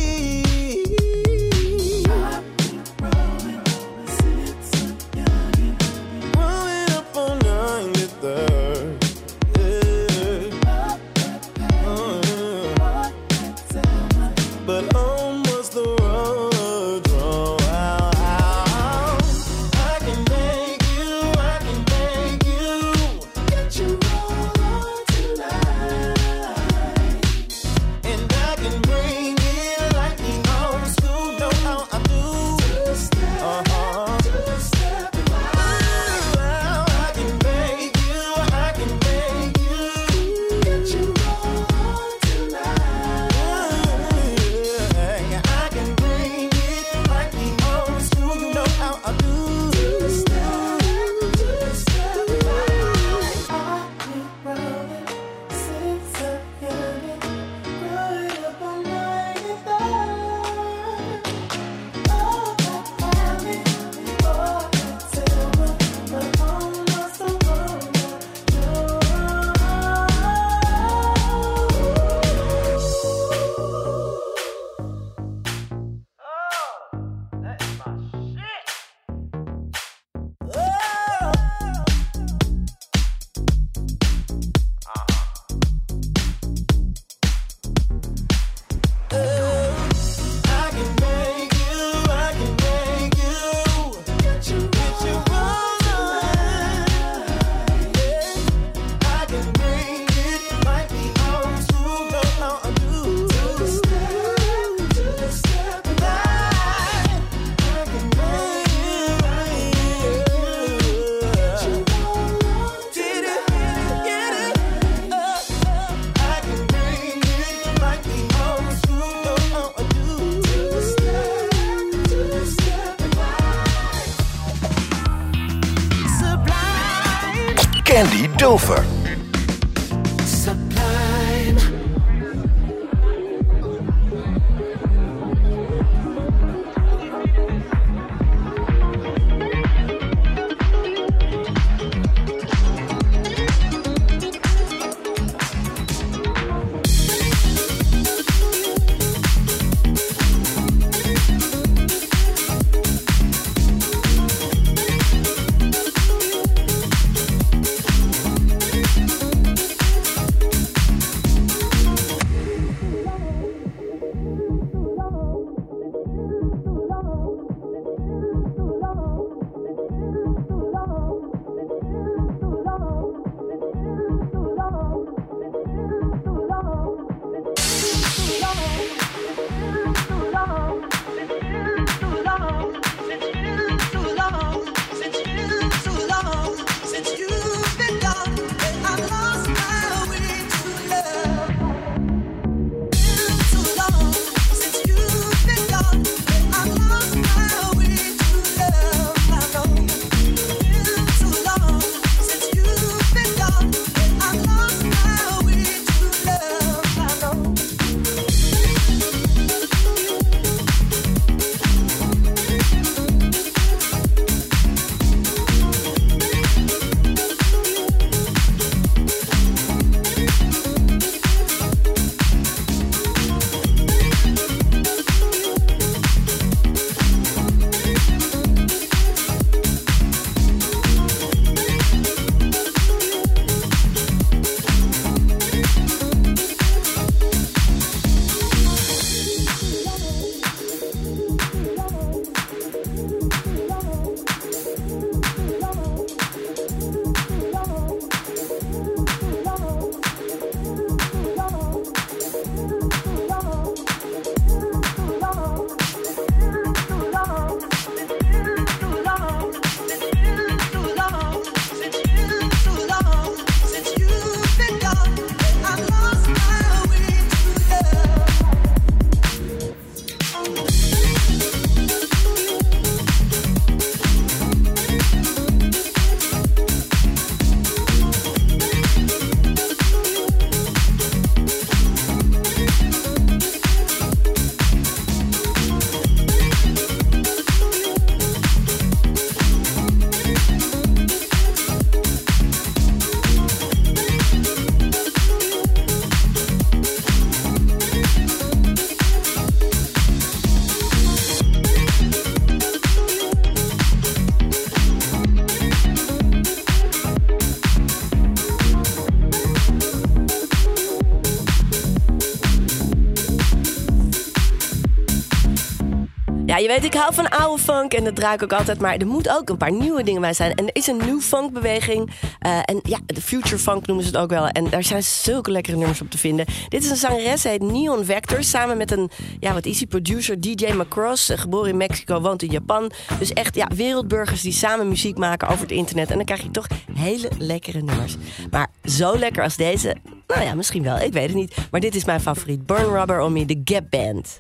Je 316.68 316.74
weet, 316.74 316.84
ik 316.84 316.94
hou 316.94 317.14
van 317.14 317.30
oude 317.30 317.62
funk 317.64 317.94
en 317.94 318.04
dat 318.04 318.16
draai 318.16 318.34
ik 318.36 318.44
ook 318.44 318.54
altijd. 318.54 318.80
Maar 318.80 318.98
er 318.98 319.08
moet 319.08 319.30
ook 319.30 319.50
een 319.50 319.58
paar 319.58 319.72
nieuwe 319.72 320.04
dingen 320.04 320.22
bij 320.22 320.34
zijn. 320.34 320.54
En 320.56 320.66
er 320.66 320.76
is 320.76 320.88
een 320.88 320.98
nieuw 321.06 321.20
funkbeweging. 321.22 322.10
eh, 322.40 322.58
en 322.66 322.80
ja, 322.84 323.00
de 323.06 323.22
future 323.22 323.58
funk 323.58 323.88
noemen 323.88 324.06
ze 324.06 324.12
het 324.12 324.20
ook 324.22 324.30
wel. 324.30 324.48
En 324.48 324.70
daar 324.70 324.84
zijn 324.84 325.04
zulke 325.04 325.52
lekkere 325.52 325.78
nummers 325.78 326.02
op 326.02 326.10
te 326.10 326.18
vinden. 326.18 326.46
Dit 326.68 326.84
is 326.84 326.90
een 326.90 326.96
zangeres, 326.96 327.44
heet 327.44 327.62
Neon 327.62 328.06
Vector. 328.06 328.44
Samen 328.44 328.78
met 328.78 328.92
een, 328.92 329.10
ja, 329.40 329.54
wat 329.54 329.66
is 329.66 329.84
producer 329.84 330.42
DJ 330.42 330.72
Macross. 330.72 331.30
eh, 331.30 331.38
Geboren 331.38 331.70
in 331.70 331.78
Mexico, 331.78 332.22
woont 332.22 332.44
in 332.44 332.52
Japan. 332.52 332.92
Dus 333.20 333.34
echt, 333.34 333.56
ja, 333.56 333.70
wereldburgers 333.76 334.42
die 334.42 334.52
samen 334.52 334.88
muziek 334.88 335.18
maken 335.18 335.48
over 335.48 335.62
het 335.62 335.72
internet. 335.72 336.10
En 336.10 336.16
dan 336.16 336.26
krijg 336.26 336.42
je 336.42 336.52
toch 336.52 336.68
hele 336.94 337.30
lekkere 337.38 337.82
nummers. 337.82 338.16
Maar 338.52 338.68
zo 338.84 339.18
lekker 339.18 339.44
als 339.44 339.56
deze, 339.56 339.96
nou 340.28 340.42
ja, 340.44 340.54
misschien 340.54 340.84
wel. 340.84 341.00
Ik 341.00 341.14
weet 341.14 341.28
het 341.28 341.36
niet. 341.36 341.56
Maar 341.72 341.82
dit 341.82 341.96
is 341.96 342.06
mijn 342.06 342.22
favoriet. 342.22 342.66
Burn 342.66 342.94
Rubber 342.94 343.22
on 343.22 343.34
Me, 343.34 343.46
de 343.46 343.62
Gap 343.64 343.86
Band. 343.90 344.36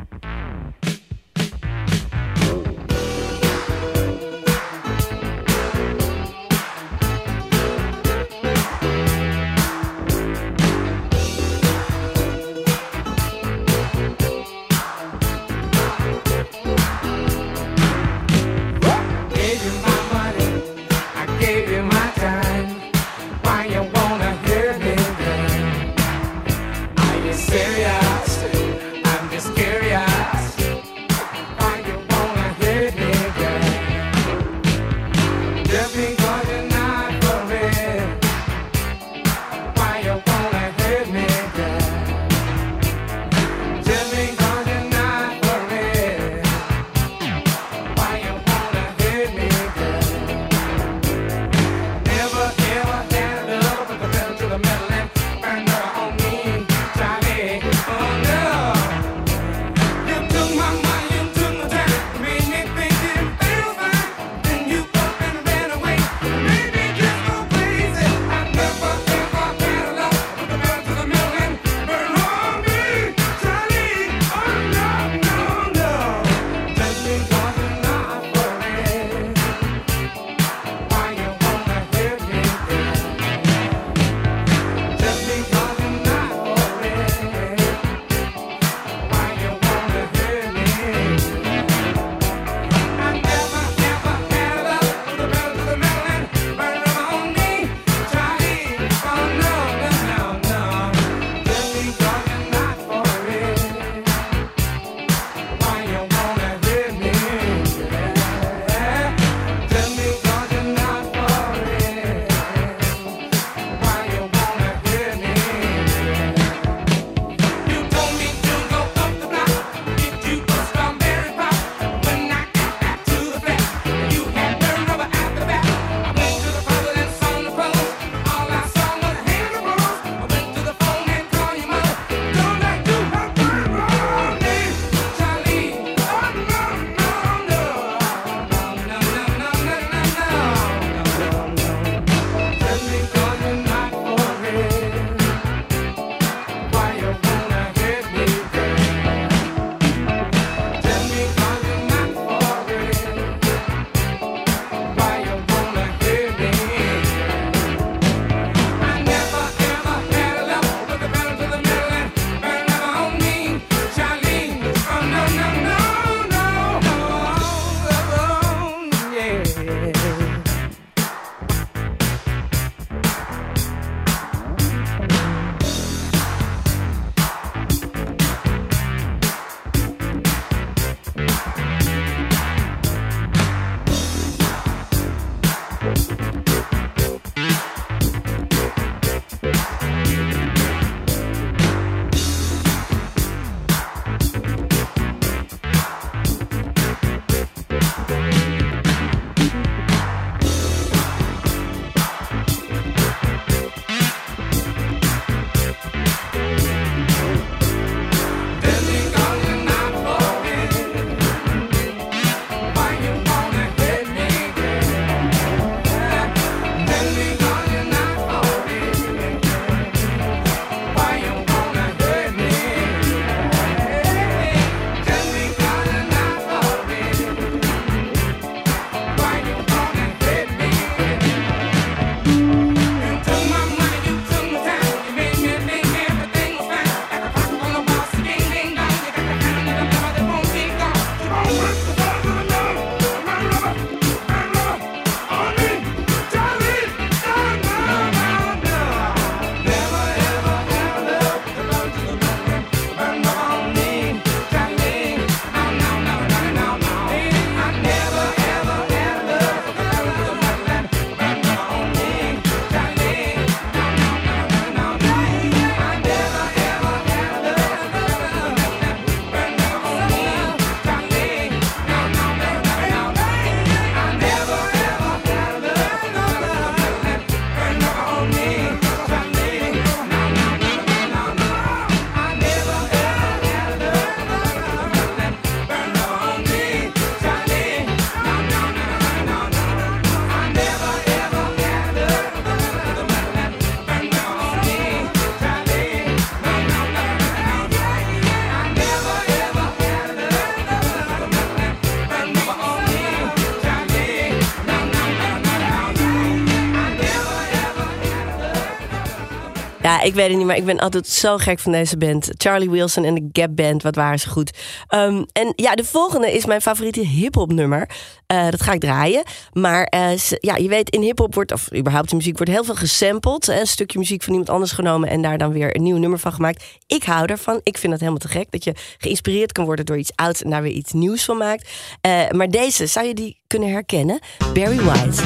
Ik 310.08 310.16
weet 310.16 310.28
het 310.28 310.38
niet, 310.38 310.46
maar 310.46 310.56
ik 310.56 310.66
ben 310.66 310.80
altijd 310.80 311.08
zo 311.08 311.38
gek 311.38 311.60
van 311.60 311.72
deze 311.72 311.98
band. 311.98 312.30
Charlie 312.38 312.70
Wilson 312.70 313.04
en 313.04 313.14
de 313.16 313.30
Gap 313.32 313.56
Band, 313.56 313.84
wat 313.84 313.96
waren 313.96 314.20
ze 314.20 314.30
goed. 314.30 314.52
Ehm, 314.88 315.24
en 315.32 315.54
ja, 315.56 315.76
de 315.76 315.84
volgende 315.84 316.34
is 316.34 316.46
mijn 316.46 316.62
favoriete 316.62 317.00
hip-hop 317.00 317.52
nummer. 317.52 317.90
Eh, 318.28 318.50
dat 318.50 318.62
ga 318.62 318.72
ik 318.72 318.80
draaien. 318.80 319.24
Maar 319.54 319.84
eh, 319.84 320.18
ja, 320.40 320.56
je 320.56 320.68
weet, 320.68 320.90
in 320.90 321.02
hip-hop 321.02 321.34
wordt, 321.34 321.52
of 321.52 321.74
überhaupt 321.76 322.12
in 322.12 322.18
muziek, 322.18 322.38
wordt 322.38 322.52
heel 322.52 322.64
veel 322.64 322.76
gesampled. 322.76 323.46
hè, 323.46 323.60
Een 323.60 323.68
stukje 323.68 324.00
muziek 324.00 324.24
van 324.24 324.32
iemand 324.32 324.50
anders 324.50 324.72
genomen 324.72 325.10
en 325.10 325.22
daar 325.22 325.38
dan 325.38 325.52
weer 325.52 325.76
een 325.76 325.84
nieuw 325.84 325.98
nummer 325.98 326.20
van 326.20 326.34
gemaakt. 326.34 326.64
Ik 326.86 327.04
hou 327.04 327.28
daarvan. 327.28 327.60
Ik 327.64 327.78
vind 327.78 327.92
dat 327.92 328.00
helemaal 328.02 328.22
te 328.22 328.28
gek. 328.28 328.52
Dat 328.52 328.64
je 328.64 328.74
geïnspireerd 328.98 329.52
kan 329.52 329.66
worden 329.66 329.86
door 329.86 329.98
iets 329.98 330.12
ouds 330.16 330.44
en 330.44 330.50
daar 330.50 330.62
weer 330.62 330.72
iets 330.72 330.92
nieuws 330.94 331.26
van 331.26 331.38
maakt. 331.38 331.70
Eh, 332.02 332.30
maar 332.30 332.50
deze, 332.50 332.86
zou 332.86 333.08
je 333.08 333.14
die 333.14 333.40
kunnen 333.48 333.72
herkennen? 333.72 334.20
Barry 334.54 334.80
White. 334.80 335.24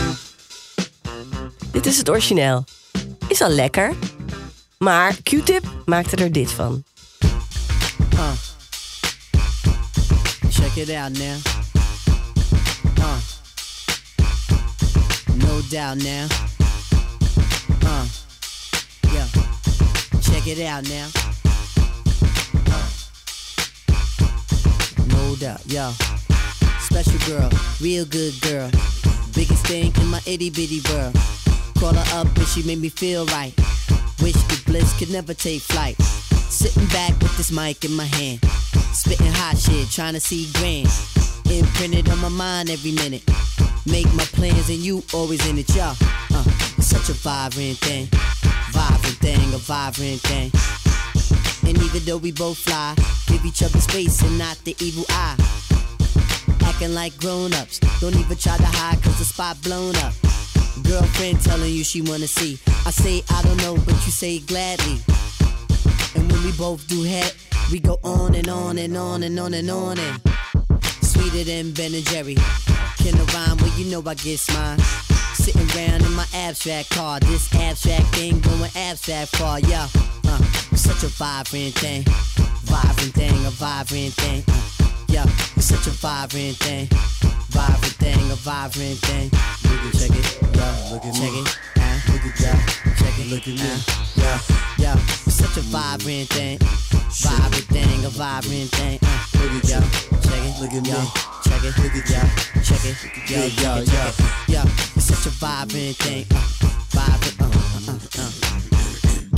Dit 1.72 1.86
is 1.86 1.98
het 1.98 2.10
origineel. 2.10 2.64
Is 3.28 3.42
al 3.42 3.50
lekker. 3.50 3.94
Maar 4.82 5.16
Q-Tip 5.24 5.64
maakte 5.86 6.16
er 6.16 6.32
dit 6.32 6.52
van. 6.52 6.84
Uh. 8.14 8.32
Check 10.50 10.76
it 10.76 10.90
out 10.90 11.18
now. 11.18 11.38
Uh. 12.98 13.18
No 15.34 15.62
doubt 15.70 15.98
now. 15.98 16.28
Uh. 17.84 18.04
Yeah. 19.14 19.28
Check 20.22 20.46
it 20.46 20.60
out 20.60 20.88
now. 20.88 21.08
No 25.06 25.36
doubt, 25.36 25.62
yeah. 25.66 25.92
Special 26.80 27.20
girl, 27.28 27.50
real 27.80 28.06
good 28.06 28.42
girl. 28.42 28.70
Biggest 29.34 29.68
thing 29.68 29.94
in 30.02 30.10
my 30.10 30.20
itty 30.26 30.50
bitty 30.50 30.82
world. 30.90 31.16
Call 31.80 31.94
her 31.94 32.20
up 32.20 32.38
and 32.38 32.48
she 32.48 32.64
made 32.64 32.80
me 32.80 32.90
feel 32.90 33.26
right. 33.26 33.54
Wish 34.22 34.34
the 34.34 34.61
bliss 34.72 34.98
could 34.98 35.12
never 35.12 35.34
take 35.34 35.62
flight. 35.62 36.02
Sitting 36.50 36.88
back 36.88 37.12
with 37.22 37.36
this 37.36 37.52
mic 37.52 37.84
in 37.84 37.94
my 37.94 38.06
hand. 38.06 38.40
Spitting 38.94 39.34
hot 39.34 39.58
shit, 39.58 39.90
trying 39.90 40.14
to 40.14 40.20
see 40.20 40.50
grand. 40.60 40.88
Imprinted 41.52 42.10
on 42.10 42.20
my 42.20 42.30
mind 42.30 42.70
every 42.70 42.94
minute. 42.94 43.24
Make 43.86 44.08
my 44.14 44.24
plans 44.32 44.70
and 44.70 44.80
you 44.80 45.04
always 45.14 45.46
in 45.50 45.58
it, 45.58 45.68
y'all. 45.76 45.96
Uh, 46.34 46.44
it's 46.78 46.88
such 46.88 47.10
a 47.10 47.14
vibrant 47.14 47.80
thing. 47.80 48.08
Vibrant 48.72 49.18
thing, 49.18 49.54
a 49.54 49.58
vibrant 49.58 50.22
thing. 50.22 50.50
And 51.68 51.78
even 51.84 52.02
though 52.06 52.18
we 52.18 52.32
both 52.32 52.58
fly, 52.58 52.96
give 53.28 53.46
each 53.46 53.64
other 53.64 53.80
space 53.80 54.22
and 54.22 54.38
not 54.38 54.58
the 54.64 54.76
evil 54.80 55.04
eye. 55.10 55.36
Acting 56.64 56.94
like 56.94 57.18
grown 57.18 57.54
ups. 57.56 57.80
Don't 58.00 58.16
even 58.16 58.38
try 58.38 58.56
to 58.56 58.72
hide 58.80 59.04
cause 59.04 59.20
the 59.20 59.26
spot 59.26 59.62
blown 59.64 59.96
up. 59.98 60.14
Girlfriend 60.84 61.42
telling 61.42 61.72
you 61.74 61.84
she 61.84 62.02
wanna 62.02 62.28
see. 62.28 62.60
I 62.86 62.92
say 62.92 63.24
I 63.30 63.42
don't 63.44 63.58
know, 63.58 63.76
but 63.76 63.96
you 64.06 64.12
say 64.12 64.40
gladly. 64.40 65.00
And 66.16 66.32
when 66.32 66.44
we 66.44 66.52
both 66.54 66.88
do 66.88 67.04
head, 67.04 67.34
we 67.72 67.80
go 67.80 68.00
on 68.04 68.36
and 68.36 68.50
on 68.50 68.78
and 68.78 68.96
on 68.98 69.24
and 69.24 69.40
on 69.40 69.54
and 69.54 69.70
on 69.70 69.98
and 69.98 70.22
sweeter 71.02 71.44
than 71.44 71.72
Ben 71.72 71.94
and 71.94 72.06
Jerry. 72.06 72.36
Can 72.98 73.16
I 73.16 73.24
rhyme? 73.34 73.58
Well, 73.58 73.80
you 73.80 73.86
know 73.92 74.04
I 74.06 74.14
get 74.16 74.42
mine. 74.54 74.80
Sitting 75.34 75.68
around 75.76 76.04
in 76.04 76.14
my 76.14 76.26
abstract 76.34 76.90
car, 76.92 77.20
this 77.20 77.54
abstract 77.56 78.08
thing 78.16 78.40
going 78.42 78.70
abstract 78.76 79.36
far, 79.38 79.60
yeah. 79.60 79.88
Uh, 80.28 80.38
such 80.76 81.04
a 81.04 81.08
vibrant 81.08 81.74
thing, 81.76 82.04
vibrant 82.64 83.14
thing, 83.14 83.46
a 83.46 83.50
vibrant 83.50 84.14
thing. 84.14 84.44
Uh, 84.48 84.62
yeah, 85.08 85.26
it's 85.56 85.66
such 85.66 85.88
a 85.88 85.92
vibrant 85.92 86.58
thing, 86.58 86.88
vibrant 87.62 87.96
thing, 88.02 88.32
a 88.32 88.36
vibrant 88.36 89.00
thing. 89.06 89.30
Look 89.70 89.82
at, 89.86 89.94
check 90.00 90.12
it, 90.18 90.26
yeah, 90.56 90.90
look 90.92 91.06
at 91.06 91.14
check 91.14 91.34
it, 91.34 91.48
uh, 91.78 91.98
look 92.12 92.26
at 92.26 92.40
yeah, 92.42 92.58
check 92.98 93.20
it, 93.20 93.28
look 93.30 93.46
at 93.48 93.56
me, 93.62 93.72
yeah, 94.18 94.40
yeah, 94.78 94.98
it's 95.26 95.36
such 95.36 95.58
a 95.58 95.62
vibrant 95.62 96.30
thing, 96.30 96.58
vibrant 96.60 97.68
thing, 97.70 98.06
a 98.06 98.10
vibrant 98.10 98.70
thing. 98.72 99.00
Uh, 99.04 99.20
look 99.38 99.52
at 99.52 99.70
yeah, 99.70 99.84
check 100.26 100.42
it, 100.42 100.54
look 100.62 100.74
at 100.74 100.84
me, 100.84 100.94
check 101.46 101.64
it, 101.64 101.78
look 101.78 101.96
at 101.96 102.10
yeah, 102.10 102.28
check 102.66 102.84
it, 102.86 102.98
yeah, 103.30 103.46
yeah, 103.62 103.78
yeah, 103.94 104.12
yeah, 104.48 104.66
it's 104.96 105.06
such 105.06 105.26
a 105.28 105.30
vibrant 105.38 105.96
thing, 105.98 106.26
uh, 106.32 106.38
uh, 106.38 106.42
uh, 106.42 106.66
uh, 106.66 106.68
uh. 106.68 106.71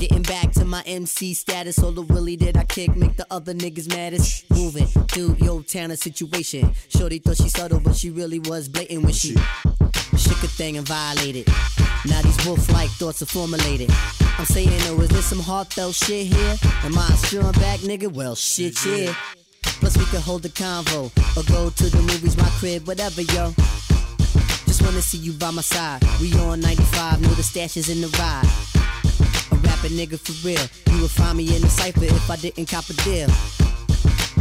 Getting 0.03 0.23
back 0.23 0.51
to 0.51 0.65
my 0.65 0.83
MC 0.85 1.33
status, 1.33 1.81
all 1.81 1.93
the 1.93 2.01
willy 2.01 2.35
that 2.35 2.57
I 2.57 2.65
kick 2.65 2.93
make 2.93 3.15
the 3.15 3.25
other 3.31 3.53
niggas 3.53 3.87
maddest. 3.87 4.43
Moving 4.51 4.85
through 4.85 5.37
your 5.39 5.63
town 5.63 5.91
and 5.91 5.97
situation. 5.97 6.75
Shorty 6.89 7.19
thought 7.19 7.37
she 7.37 7.47
subtle, 7.47 7.79
but 7.79 7.95
she 7.95 8.09
really 8.09 8.39
was 8.39 8.67
blatant 8.67 9.05
when 9.05 9.13
she 9.13 9.29
shook 10.17 10.43
a 10.43 10.47
thing 10.47 10.75
and 10.75 10.85
violated. 10.85 11.47
Now 12.05 12.21
these 12.21 12.45
wolf-like 12.45 12.89
thoughts 12.89 13.21
are 13.21 13.27
formulated. 13.27 13.89
I'm 14.37 14.43
saying, 14.43 14.77
oh, 14.87 14.99
is 14.99 15.07
this 15.07 15.27
some 15.27 15.39
heartfelt 15.39 15.95
shit 15.95 16.27
here? 16.27 16.57
Am 16.83 16.97
I 16.97 17.07
a 17.07 17.15
strong 17.15 17.53
back 17.53 17.79
nigga? 17.79 18.11
Well, 18.11 18.35
shit, 18.35 18.85
yeah. 18.85 19.15
Plus 19.61 19.97
we 19.97 20.03
could 20.03 20.19
hold 20.19 20.43
a 20.43 20.49
convo 20.49 21.11
or 21.37 21.43
go 21.49 21.69
to 21.69 21.89
the 21.89 22.01
movies, 22.01 22.35
my 22.35 22.49
crib, 22.59 22.85
whatever, 22.87 23.21
yo. 23.21 23.53
Just 24.67 24.81
wanna 24.81 25.01
see 25.01 25.19
you 25.19 25.31
by 25.31 25.51
my 25.51 25.61
side. 25.61 26.03
We 26.19 26.33
on 26.33 26.59
95, 26.59 27.21
know 27.21 27.29
the 27.29 27.43
stash 27.43 27.77
is 27.77 27.87
in 27.87 28.01
the 28.01 28.09
ride. 28.19 28.73
A 29.83 29.87
nigga 29.87 30.17
for 30.17 30.31
real. 30.47 30.63
You 30.95 31.01
would 31.01 31.11
find 31.11 31.37
me 31.37 31.43
in 31.53 31.61
the 31.61 31.67
cipher 31.67 32.05
if 32.05 32.29
I 32.31 32.37
didn't 32.37 32.69
cop 32.69 32.87
a 32.89 32.93
deal. 33.03 33.27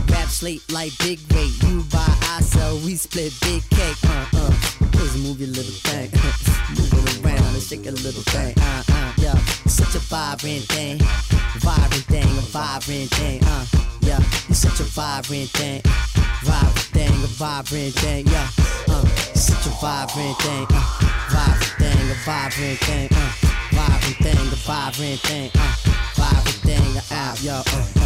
Rap 0.07 0.29
slate 0.29 0.63
like 0.71 0.97
big 0.99 1.19
rate. 1.35 1.51
You 1.67 1.83
buy, 1.91 2.07
I 2.31 2.39
sell, 2.43 2.77
we 2.87 2.95
split 2.95 3.35
big 3.43 3.63
cake. 3.71 3.99
Uh 4.07 4.27
uh. 4.39 4.55
Just 4.95 5.19
move 5.19 5.41
your 5.41 5.51
little 5.51 5.75
thing. 5.83 6.15
move 6.79 6.95
it 6.95 7.27
around 7.27 7.43
and 7.43 7.63
shake 7.63 7.87
a 7.87 7.91
little 7.91 8.23
thing. 8.31 8.55
Uh 8.57 8.85
uh. 8.87 9.13
Yeah. 9.19 9.35
Such 9.67 9.97
a 9.97 10.03
vibrant 10.07 10.63
thing. 10.71 10.99
Vibrant 11.59 12.07
thing, 12.07 12.31
a 12.39 12.45
vibrant 12.55 13.11
thing. 13.11 13.43
Uh. 13.43 13.67
Yeah. 14.03 14.23
You're 14.47 14.55
such 14.55 14.79
a 14.79 14.87
vibrant 14.95 15.51
thing. 15.59 15.83
Vibrant 16.47 16.87
thing, 16.95 17.11
a 17.11 17.31
vibrant 17.35 17.95
thing. 17.95 18.27
Yeah. 18.29 18.47
Uh. 18.87 19.05
Such 19.35 19.67
a 19.67 19.75
vibrant 19.83 20.39
thing. 20.39 20.67
Uh. 20.71 20.87
Vibrant 21.35 21.75
thing, 21.83 22.11
a 22.11 22.15
vibrant 22.23 22.79
thing. 22.79 23.09
Uh. 23.11 23.52
Vibrant 23.83 24.17
thing, 24.17 24.37
a 24.37 24.57
vibrant 24.57 25.21
thing. 25.21 25.51
Uh. 25.55 25.75
Vibrant 26.15 26.57
thing, 26.63 26.97
a 26.97 27.15
out. 27.15 27.43
Yo. 27.43 27.63
Uh. 27.67 28.02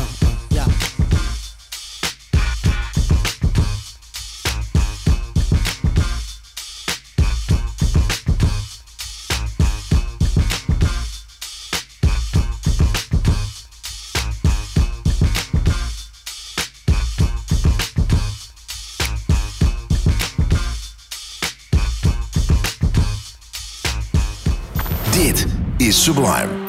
Is 26.26 26.65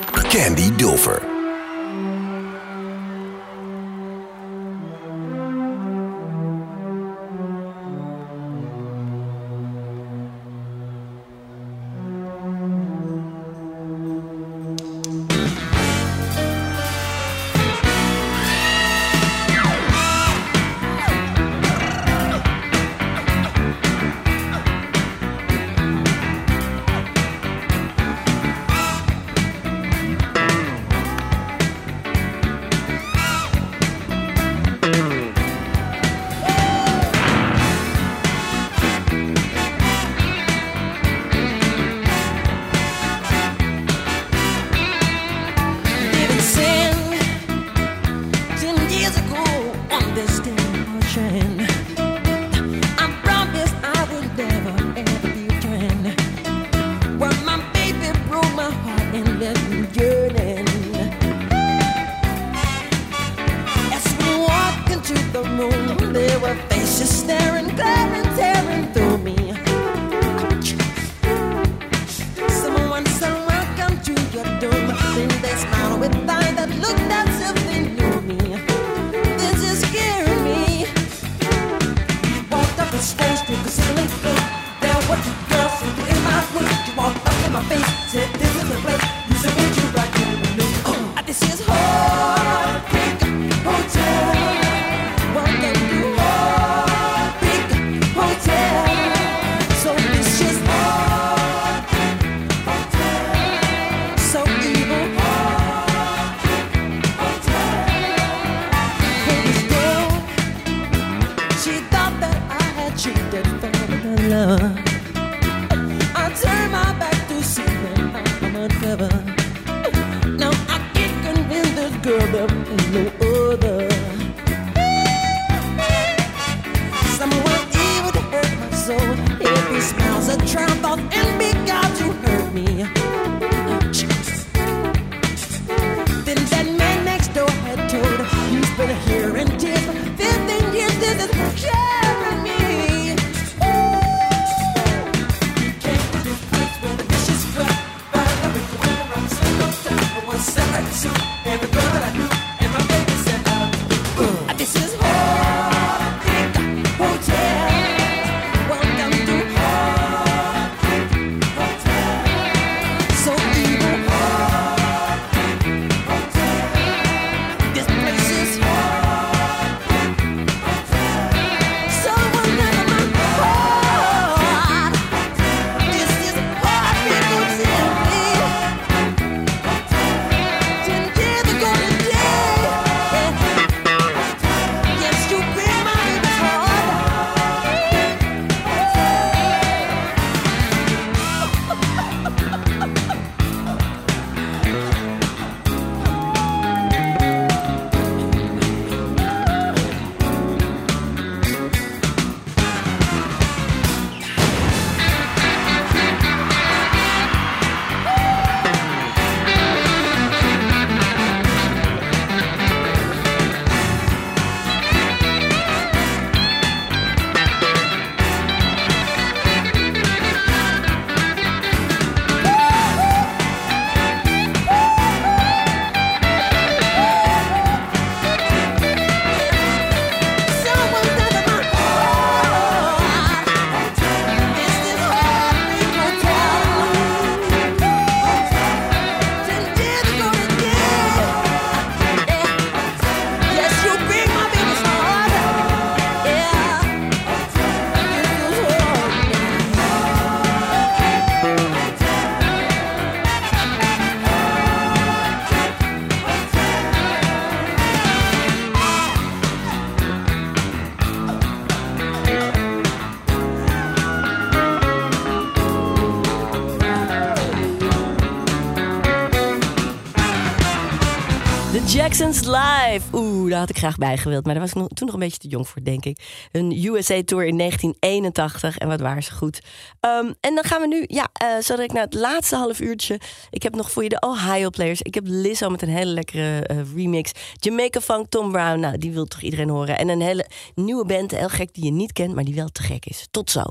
ik 273.77 273.83
graag 273.83 273.97
bij 273.97 274.17
gewild. 274.17 274.45
Maar 274.45 274.53
daar 274.53 274.63
was 274.63 274.73
ik 274.73 274.87
toen 274.87 275.05
nog 275.05 275.13
een 275.13 275.19
beetje 275.19 275.37
te 275.37 275.47
jong 275.47 275.67
voor, 275.67 275.83
denk 275.83 276.05
ik. 276.05 276.47
Een 276.51 276.85
USA-tour 276.85 277.45
in 277.45 277.57
1981. 277.57 278.77
En 278.77 278.87
wat 278.87 278.99
waren 278.99 279.23
ze 279.23 279.31
goed. 279.31 279.59
Ehm, 279.99 280.33
en 280.39 280.55
dan 280.55 280.63
gaan 280.63 280.81
we 280.81 280.87
nu, 280.87 281.03
ja, 281.07 281.27
eh 281.33 281.57
zo 281.61 281.75
direct 281.75 281.93
naar 281.93 282.03
het 282.03 282.13
laatste 282.13 282.55
half 282.55 282.79
uurtje. 282.79 283.19
Ik 283.49 283.63
heb 283.63 283.75
nog 283.75 283.91
voor 283.91 284.03
je 284.03 284.09
de 284.09 284.19
Ohio 284.19 284.69
Players. 284.69 285.01
Ik 285.01 285.13
heb 285.13 285.23
Lizzo 285.27 285.69
met 285.69 285.81
een 285.81 285.89
hele 285.89 286.11
lekkere 286.11 286.63
eh, 286.63 286.77
remix. 286.95 287.31
Jamaica 287.53 288.01
Funk, 288.01 288.29
Tom 288.29 288.51
Brown. 288.51 288.79
Nou, 288.79 288.97
die 288.97 289.11
wil 289.11 289.25
toch 289.25 289.41
iedereen 289.41 289.69
horen. 289.69 289.97
En 289.97 290.09
een 290.09 290.21
hele 290.21 290.45
nieuwe 290.75 291.05
band, 291.05 291.31
heel 291.31 291.49
gek, 291.49 291.73
die 291.73 291.83
je 291.83 291.91
niet 291.91 292.13
kent, 292.13 292.35
maar 292.35 292.43
die 292.43 292.55
wel 292.55 292.69
te 292.69 292.83
gek 292.83 293.05
is. 293.05 293.27
Tot 293.31 293.51
zo. 293.51 293.63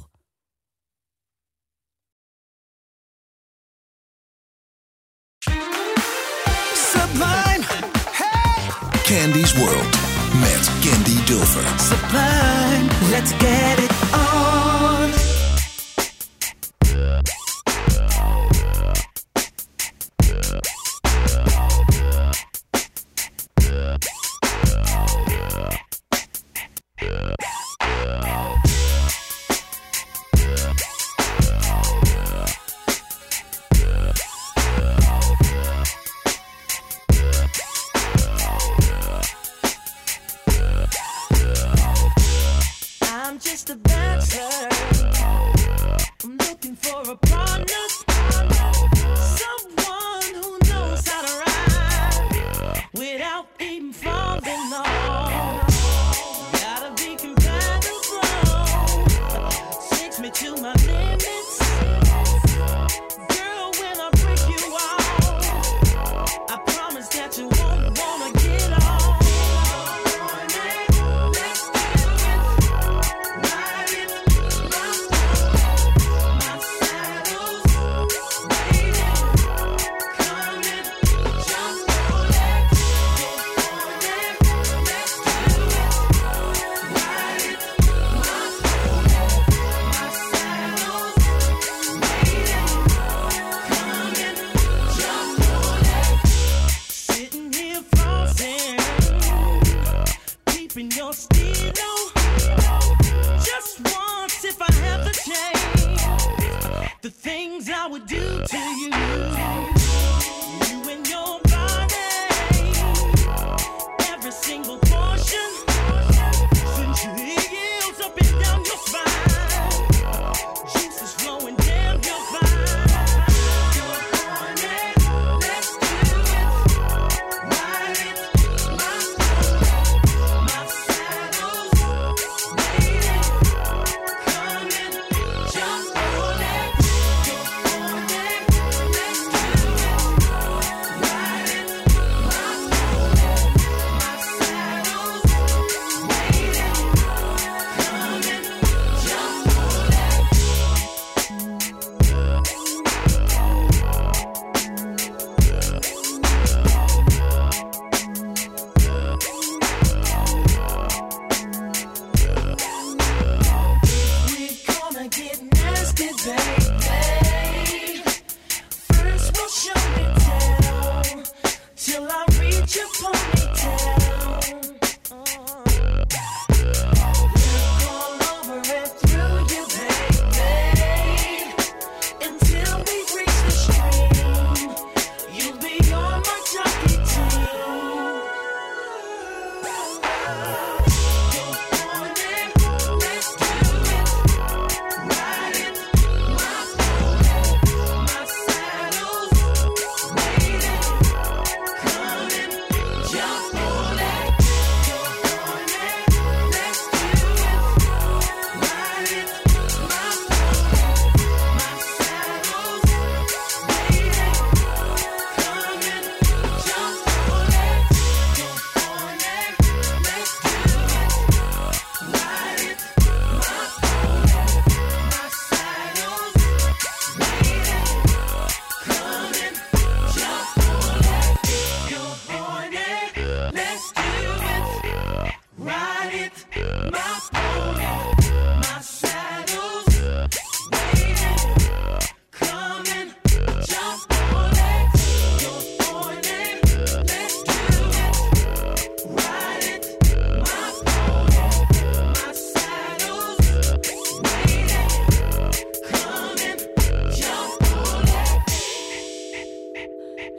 Candy's 9.17 9.55
World 9.59 9.93
met 10.43 10.63
Candy 10.83 11.17
Dulfer. 11.25 11.65
Sublime, 11.79 12.87
let's 13.11 13.33
get 13.41 13.79
it 13.79 13.91
on. 14.13 15.11
I'm 16.95 17.25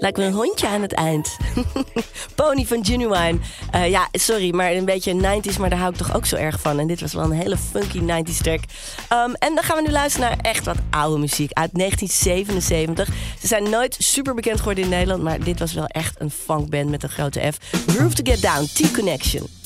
Lijkt 0.08 0.22
een 0.22 0.34
hondje 0.34 0.68
aan 0.68 0.82
het 0.82 0.94
eind. 0.94 1.38
Pony 2.36 2.66
van 2.66 2.86
Genuine. 2.86 3.40
Eh, 3.72 3.90
ja, 3.90 4.08
sorry, 4.12 4.56
maar 4.56 4.72
een 4.72 4.86
beetje 4.86 5.14
90s, 5.14 5.60
maar 5.60 5.70
daar 5.70 5.80
hou 5.80 5.92
ik 5.92 5.98
toch 5.98 6.16
ook 6.16 6.26
zo 6.26 6.36
erg 6.36 6.60
van. 6.60 6.80
En 6.80 6.88
dit 6.88 7.02
was 7.02 7.14
wel 7.14 7.24
een 7.24 7.32
hele 7.32 7.58
funky 7.58 8.00
90s 8.00 8.38
track. 8.42 8.60
Ehm, 9.10 9.34
en 9.34 9.56
dan 9.56 9.64
gaan 9.64 9.76
we 9.76 9.82
nu 9.82 9.92
luisteren 9.92 10.30
naar 10.30 10.38
echt 10.42 10.66
wat 10.66 10.78
oude 10.90 11.20
muziek 11.20 11.52
uit 11.54 11.74
1977. 11.74 13.08
Ze 13.40 13.48
zijn 13.48 13.70
nooit 13.70 13.96
super 14.00 14.34
bekend 14.34 14.58
geworden 14.58 14.84
in 14.84 14.90
Nederland, 14.90 15.24
maar 15.24 15.44
dit 15.44 15.60
was 15.60 15.74
wel 15.74 15.88
echt 15.88 16.16
een 16.20 16.32
funkband 16.32 16.90
met 16.90 17.04
een 17.04 17.10
grote 17.10 17.52
F. 17.52 17.58
Groove 17.88 18.16
to 18.16 18.32
Get 18.32 18.42
Down, 18.42 18.66
T-Connection. 18.74 19.57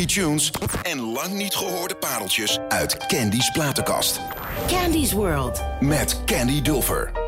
Funky 0.00 0.14
tunes 0.14 0.50
en 0.82 1.00
lang 1.00 1.32
niet 1.32 1.54
gehoorde 1.54 1.94
pareltjes 1.94 2.58
uit 2.68 3.06
Candy's 3.06 3.50
platenkast. 3.50 4.20
Candy's 4.66 5.12
World. 5.12 5.62
Met 5.80 6.24
Candy 6.24 6.62
Dulfer. 6.62 7.19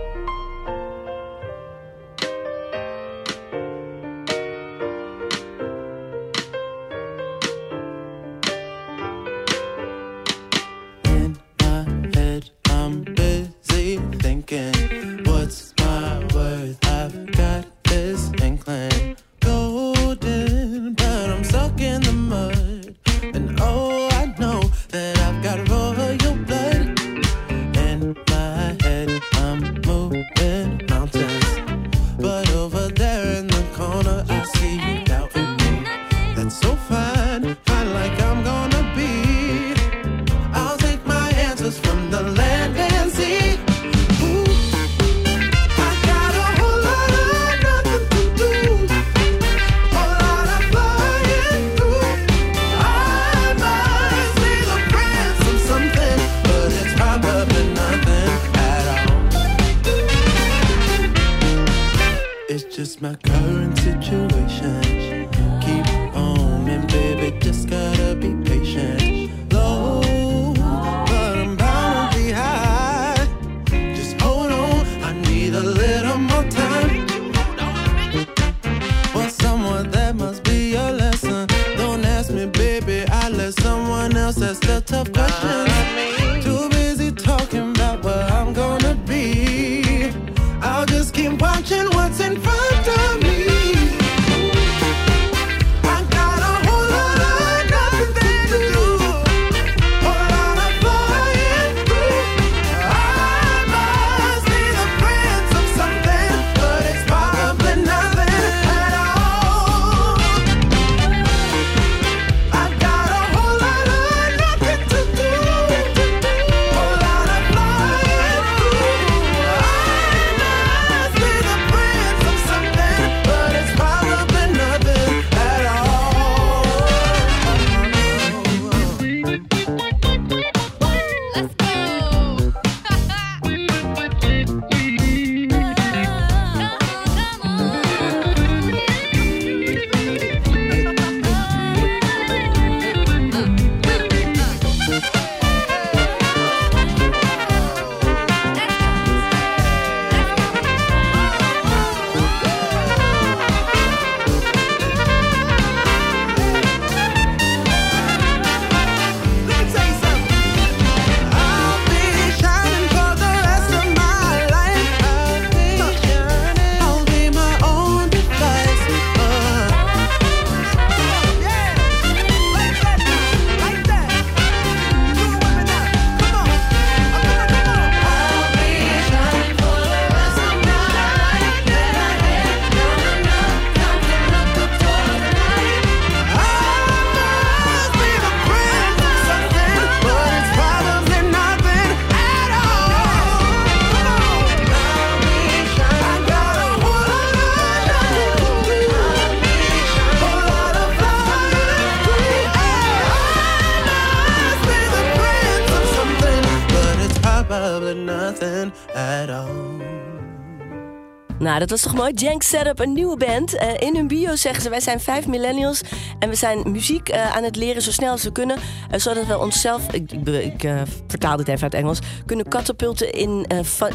Dat 211.62 211.70
was 211.70 211.80
toch 211.80 211.94
mooi. 211.94 212.12
Jank 212.14 212.42
Setup, 212.42 212.78
een 212.78 212.92
nieuwe 212.92 213.16
band. 213.16 213.54
Eh, 213.54 213.68
in 213.78 213.96
hun 213.96 214.06
bio 214.06 214.36
zeggen 214.36 214.62
ze, 214.62 214.68
wij 214.70 214.80
zijn 214.80 215.00
vijf 215.00 215.26
millennials... 215.26 215.80
en 216.18 216.28
we 216.28 216.34
zijn 216.34 216.70
muziek 216.70 217.08
eh, 217.08 217.36
aan 217.36 217.44
het 217.44 217.56
leren 217.56 217.82
zo 217.82 217.90
snel 217.90 218.10
als 218.10 218.22
we 218.22 218.32
kunnen... 218.32 218.56
eh, 218.90 219.00
zodat 219.00 219.26
we 219.26 219.38
onszelf, 219.38 219.92
ik, 219.92 220.12
ik, 220.12 220.68
vertaal 221.06 221.36
dit 221.36 221.48
even 221.48 221.62
uit 221.62 221.74
Engels... 221.74 221.98
kunnen 222.26 222.48
katapulten 222.48 223.12
in 223.12 223.46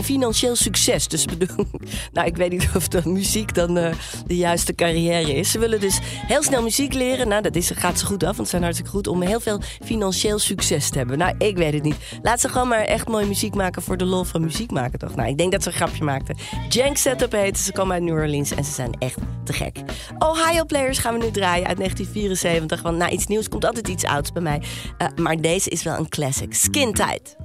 financieel 0.02 0.56
succes. 0.56 1.07
Dus 1.07 1.26
nou, 2.14 2.27
ik 2.27 2.38
weet 2.38 2.52
niet 2.52 2.69
of 2.76 2.88
de 2.88 3.02
muziek 3.03 3.56
dan 3.56 3.73
de 4.26 4.35
juiste 4.35 4.76
carrière 4.76 5.35
is. 5.35 5.52
Ze 5.52 5.60
willen 5.60 5.80
dus 5.80 5.99
heel 6.03 6.44
snel 6.44 6.61
muziek 6.61 6.94
leren. 6.94 7.27
Nou, 7.27 7.41
dat 7.41 7.56
is, 7.56 7.72
gaat 7.76 7.99
ze 7.99 8.06
goed 8.06 8.23
af, 8.23 8.35
want 8.35 8.44
ze 8.44 8.49
zijn 8.49 8.64
hartstikke 8.64 8.91
goed... 8.91 9.07
om 9.07 9.22
heel 9.22 9.39
veel 9.39 9.60
financieel 9.84 10.39
succes 10.39 10.89
te 10.89 10.98
hebben. 10.98 11.18
Nou, 11.18 11.35
ik 11.38 11.57
weet 11.57 11.73
het 11.73 11.84
niet. 11.84 11.95
Laat 12.22 12.39
ze 12.39 12.49
gewoon 12.49 12.68
maar 12.68 12.84
echt 12.84 13.07
mooie 13.07 13.26
muziek 13.26 13.56
maken... 13.56 13.81
voor 13.81 13.98
de 13.98 14.06
lol 14.06 14.23
van 14.23 14.41
muziek 14.41 14.72
maken, 14.72 14.99
toch? 14.99 15.15
Nou, 15.15 15.30
ik 15.30 15.38
denk 15.38 15.52
dat 15.52 15.64
ze 15.64 15.69
een 15.69 15.76
grapje 15.76 16.03
maakten. 16.03 16.38
Jank 16.69 16.98
Setup 16.98 17.31
heet. 17.31 17.57
Ze 17.64 17.72
komen 17.72 17.94
uit 17.94 18.04
New 18.04 18.16
Orleans 18.16 18.52
en 18.52 18.64
ze 18.64 18.72
zijn 18.72 18.94
echt 19.00 19.18
te 19.44 19.54
gek. 19.54 19.80
Ohio 20.20 20.66
Players 20.66 20.98
gaan 20.98 21.18
we 21.18 21.26
nu 21.26 21.32
draaien 21.32 21.68
uit 21.68 21.78
1974. 21.78 22.82
Want 22.82 22.98
na 22.98 23.10
iets 23.10 23.28
nieuws 23.28 23.50
komt 23.50 23.66
altijd 23.66 23.88
iets 23.88 24.04
ouds 24.04 24.32
bij 24.32 24.42
mij. 24.42 24.62
Eh, 24.98 25.08
maar 25.16 25.42
deze 25.42 25.70
is 25.70 25.84
wel 25.84 25.98
een 25.98 26.10
classic. 26.10 26.54
Skin 26.54 26.94
Tight. 26.94 27.36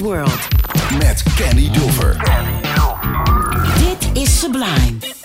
World. 0.00 0.48
Met 0.98 1.22
Candy 1.36 1.70
Dulfer. 1.70 2.16
Dit 3.78 4.22
is 4.22 4.40
Sublime. 4.40 5.17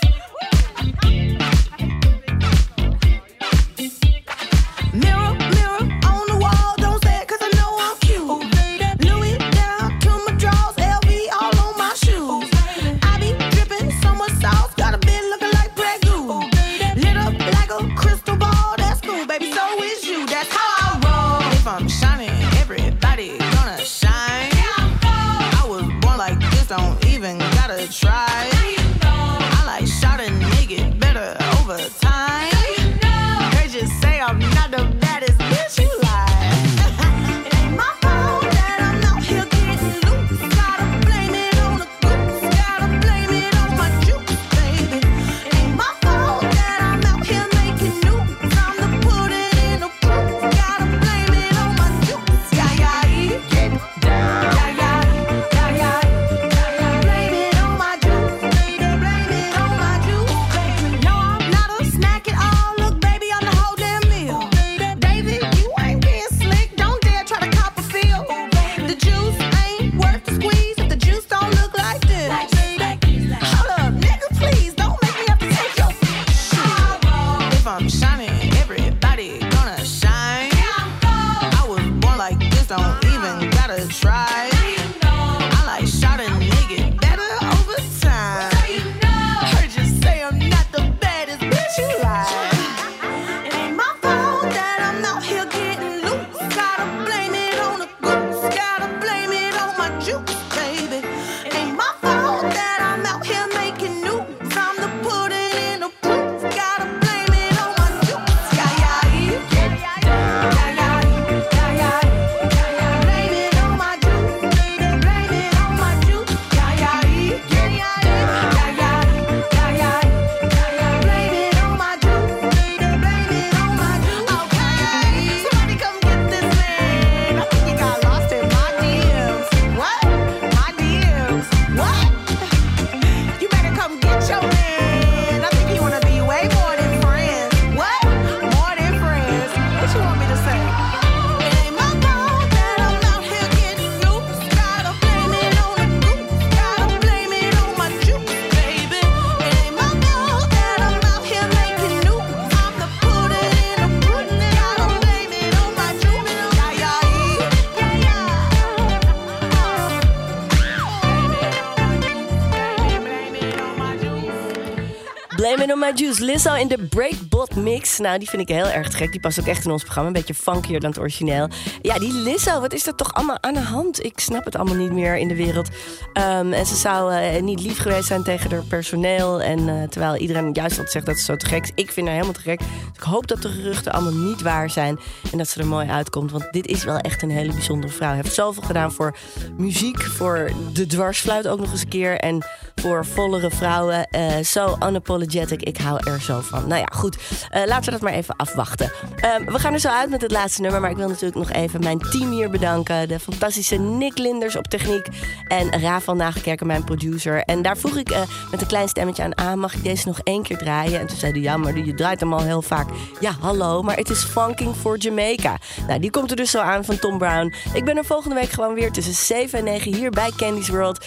My. 165.92 166.14
Lizzo 166.18 166.54
in 166.54 166.68
de 166.68 166.78
Breakbot 166.78 167.54
mix. 167.54 167.98
Nou, 167.98 168.18
die 168.18 168.28
vind 168.28 168.42
ik 168.42 168.48
heel 168.48 168.66
erg 168.66 168.96
gek. 168.96 169.10
Die 169.10 169.20
past 169.20 169.40
ook 169.40 169.46
echt 169.46 169.64
in 169.64 169.70
ons 169.70 169.82
programma. 169.82 170.08
Een 170.08 170.14
beetje 170.14 170.34
funkier 170.34 170.80
dan 170.80 170.90
het 170.90 170.98
origineel. 170.98 171.48
Ja, 171.82 171.98
die 171.98 172.12
Lizzo, 172.12 172.60
wat 172.60 172.72
is 172.72 172.86
er 172.86 172.94
toch 172.94 173.14
allemaal 173.14 173.38
aan 173.40 173.54
de 173.54 173.60
hand? 173.60 174.04
Ik 174.04 174.18
snap 174.18 174.44
het 174.44 174.56
allemaal 174.56 174.74
niet 174.74 174.92
meer 174.92 175.16
in 175.16 175.28
de 175.28 175.36
wereld. 175.36 175.68
Ehm, 176.12 176.52
en 176.52 176.66
ze 176.66 176.74
zou 176.74 177.12
eh, 177.12 177.42
niet 177.42 177.60
lief 177.60 177.78
geweest 177.78 178.06
zijn 178.06 178.22
tegen 178.22 178.50
haar 178.50 178.62
personeel. 178.62 179.42
En 179.42 179.68
eh, 179.68 179.88
terwijl 179.88 180.16
iedereen 180.16 180.50
juist 180.52 180.70
altijd 180.70 180.90
zegt 180.90 181.06
dat 181.06 181.16
ze 181.18 181.24
zo 181.24 181.36
te 181.36 181.46
gek 181.46 181.62
is. 181.62 181.70
Ik 181.74 181.92
vind 181.92 182.06
haar 182.06 182.16
helemaal 182.16 182.36
te 182.36 182.48
gek. 182.48 182.58
Dus 182.58 182.68
ik 182.94 183.02
hoop 183.02 183.26
dat 183.26 183.42
de 183.42 183.48
geruchten 183.48 183.92
allemaal 183.92 184.28
niet 184.28 184.42
waar 184.42 184.70
zijn. 184.70 184.98
En 185.32 185.38
dat 185.38 185.48
ze 185.48 185.60
er 185.60 185.66
mooi 185.66 185.88
uitkomt. 185.88 186.30
Want 186.30 186.52
dit 186.52 186.66
is 186.66 186.84
wel 186.84 186.98
echt 186.98 187.22
een 187.22 187.30
hele 187.30 187.52
bijzondere 187.52 187.92
vrouw. 187.92 188.08
Hij 188.08 188.20
heeft 188.22 188.34
zoveel 188.34 188.62
gedaan 188.62 188.92
voor 188.92 189.16
muziek. 189.56 190.02
Voor 190.02 190.50
de 190.72 190.86
dwarsfluit 190.86 191.48
ook 191.48 191.60
nog 191.60 191.70
eens 191.70 191.80
een 191.80 191.88
keer. 191.88 192.18
En 192.18 192.44
voor 192.74 193.06
vollere 193.06 193.50
vrouwen. 193.50 194.06
Eh, 194.06 194.38
Zo 194.44 194.76
unapologetic. 194.86 195.62
Ik 195.62 195.76
hou 195.76 196.10
er 196.10 196.20
zo 196.20 196.40
van. 196.40 196.68
Nou 196.68 196.80
ja, 196.80 196.88
goed. 196.94 197.16
Eh, 197.50 197.62
laten 197.66 197.84
we 197.84 197.90
dat 197.90 198.00
maar 198.00 198.12
even 198.12 198.36
afwachten. 198.36 198.92
Ehm, 199.16 199.44
we 199.44 199.58
gaan 199.58 199.72
er 199.72 199.78
zo 199.80 199.88
uit 199.88 200.10
met 200.10 200.22
het 200.22 200.30
laatste 200.30 200.60
nummer. 200.60 200.80
Maar 200.80 200.90
ik 200.90 200.96
wil 200.96 201.08
natuurlijk 201.08 201.34
nog 201.36 201.50
even 201.50 201.80
mijn 201.80 201.98
team 201.98 202.30
hier 202.30 202.50
bedanken. 202.50 203.08
De 203.08 203.20
fantastische 203.20 203.76
Nick 203.76 204.18
Linders 204.18 204.56
op 204.56 204.66
techniek. 204.66 205.06
En 205.48 205.80
Raaf 205.80 206.04
van 206.04 206.16
Nagelkerken, 206.16 206.66
mijn 206.66 206.84
producer. 206.84 207.42
En 207.42 207.62
daar 207.62 207.76
vroeg 207.76 207.96
ik 207.96 208.10
eh, 208.10 208.20
met 208.50 208.60
een 208.60 208.66
klein 208.66 208.88
stemmetje 208.88 209.22
aan... 209.22 209.34
Ah, 209.34 209.52
mag 209.54 209.74
ik 209.74 209.82
deze 209.84 210.08
nog 210.08 210.20
één 210.22 210.42
keer 210.42 210.58
draaien? 210.58 211.00
En 211.00 211.06
toen 211.06 211.16
zei 211.18 211.32
hij, 211.32 211.40
ja, 211.40 211.56
maar 211.56 211.78
je 211.78 211.94
draait 211.94 212.20
hem 212.20 212.32
al 212.32 212.42
heel 212.42 212.62
vaak. 212.62 212.88
Ja, 213.20 213.32
hallo, 213.40 213.82
maar 213.82 213.96
het 213.96 214.10
is 214.10 214.22
Funking 214.24 214.74
for 214.76 214.96
Jamaica. 214.98 215.56
Nou, 215.86 216.00
die 216.00 216.10
komt 216.10 216.30
er 216.30 216.36
dus 216.36 216.50
zo 216.50 216.58
aan 216.58 216.84
van 216.84 216.98
Tom 216.98 217.18
Brown. 217.18 217.54
Ik 217.74 217.84
ben 217.84 217.96
er 217.96 218.04
volgende 218.04 218.34
week 218.34 218.50
gewoon 218.50 218.74
weer 218.74 218.92
tussen 218.92 219.14
7 219.14 219.58
en 219.58 219.64
9 219.64 219.94
hier 219.94 220.10
bij 220.10 220.30
Candy's 220.36 220.68
World. 220.68 221.04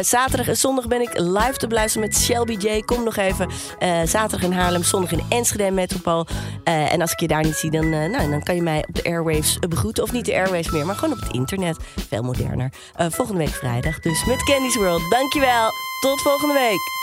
Zaterdag 0.00 0.48
en 0.48 0.56
zondag 0.56 0.86
ben 0.86 1.00
ik 1.00 1.09
live 1.12 1.56
te 1.56 1.66
beluisteren 1.66 2.08
met 2.08 2.18
Shelby 2.18 2.56
J. 2.58 2.80
Kom 2.80 3.04
nog 3.04 3.16
even. 3.16 3.48
Eh, 3.78 4.00
zaterdag 4.04 4.50
in 4.50 4.52
Haarlem, 4.52 4.82
zondag 4.82 5.12
in 5.12 5.22
Enschede 5.28 5.70
Metropool. 5.70 6.26
Eh, 6.64 6.92
en 6.92 7.00
als 7.00 7.12
ik 7.12 7.20
je 7.20 7.26
daar 7.26 7.44
niet 7.44 7.54
zie, 7.54 7.70
dan, 7.70 7.92
eh, 7.92 8.10
nou, 8.10 8.30
dan 8.30 8.42
kan 8.42 8.54
je 8.54 8.62
mij 8.62 8.84
op 8.88 8.94
de 8.94 9.04
airwaves 9.04 9.58
begroeten. 9.68 10.02
Of 10.02 10.12
niet 10.12 10.24
de 10.24 10.34
airwaves 10.34 10.70
meer, 10.70 10.86
maar 10.86 10.94
gewoon 10.94 11.14
op 11.14 11.20
het 11.20 11.32
internet. 11.32 11.76
Veel 12.08 12.22
moderner. 12.22 12.72
Volgende 12.96 13.44
week 13.44 13.54
vrijdag. 13.54 14.00
Dus 14.00 14.24
met 14.24 14.44
Candy's 14.44 14.76
World. 14.76 15.10
Dankjewel. 15.10 15.70
Tot 16.00 16.20
volgende 16.20 16.54
week. 16.54 16.99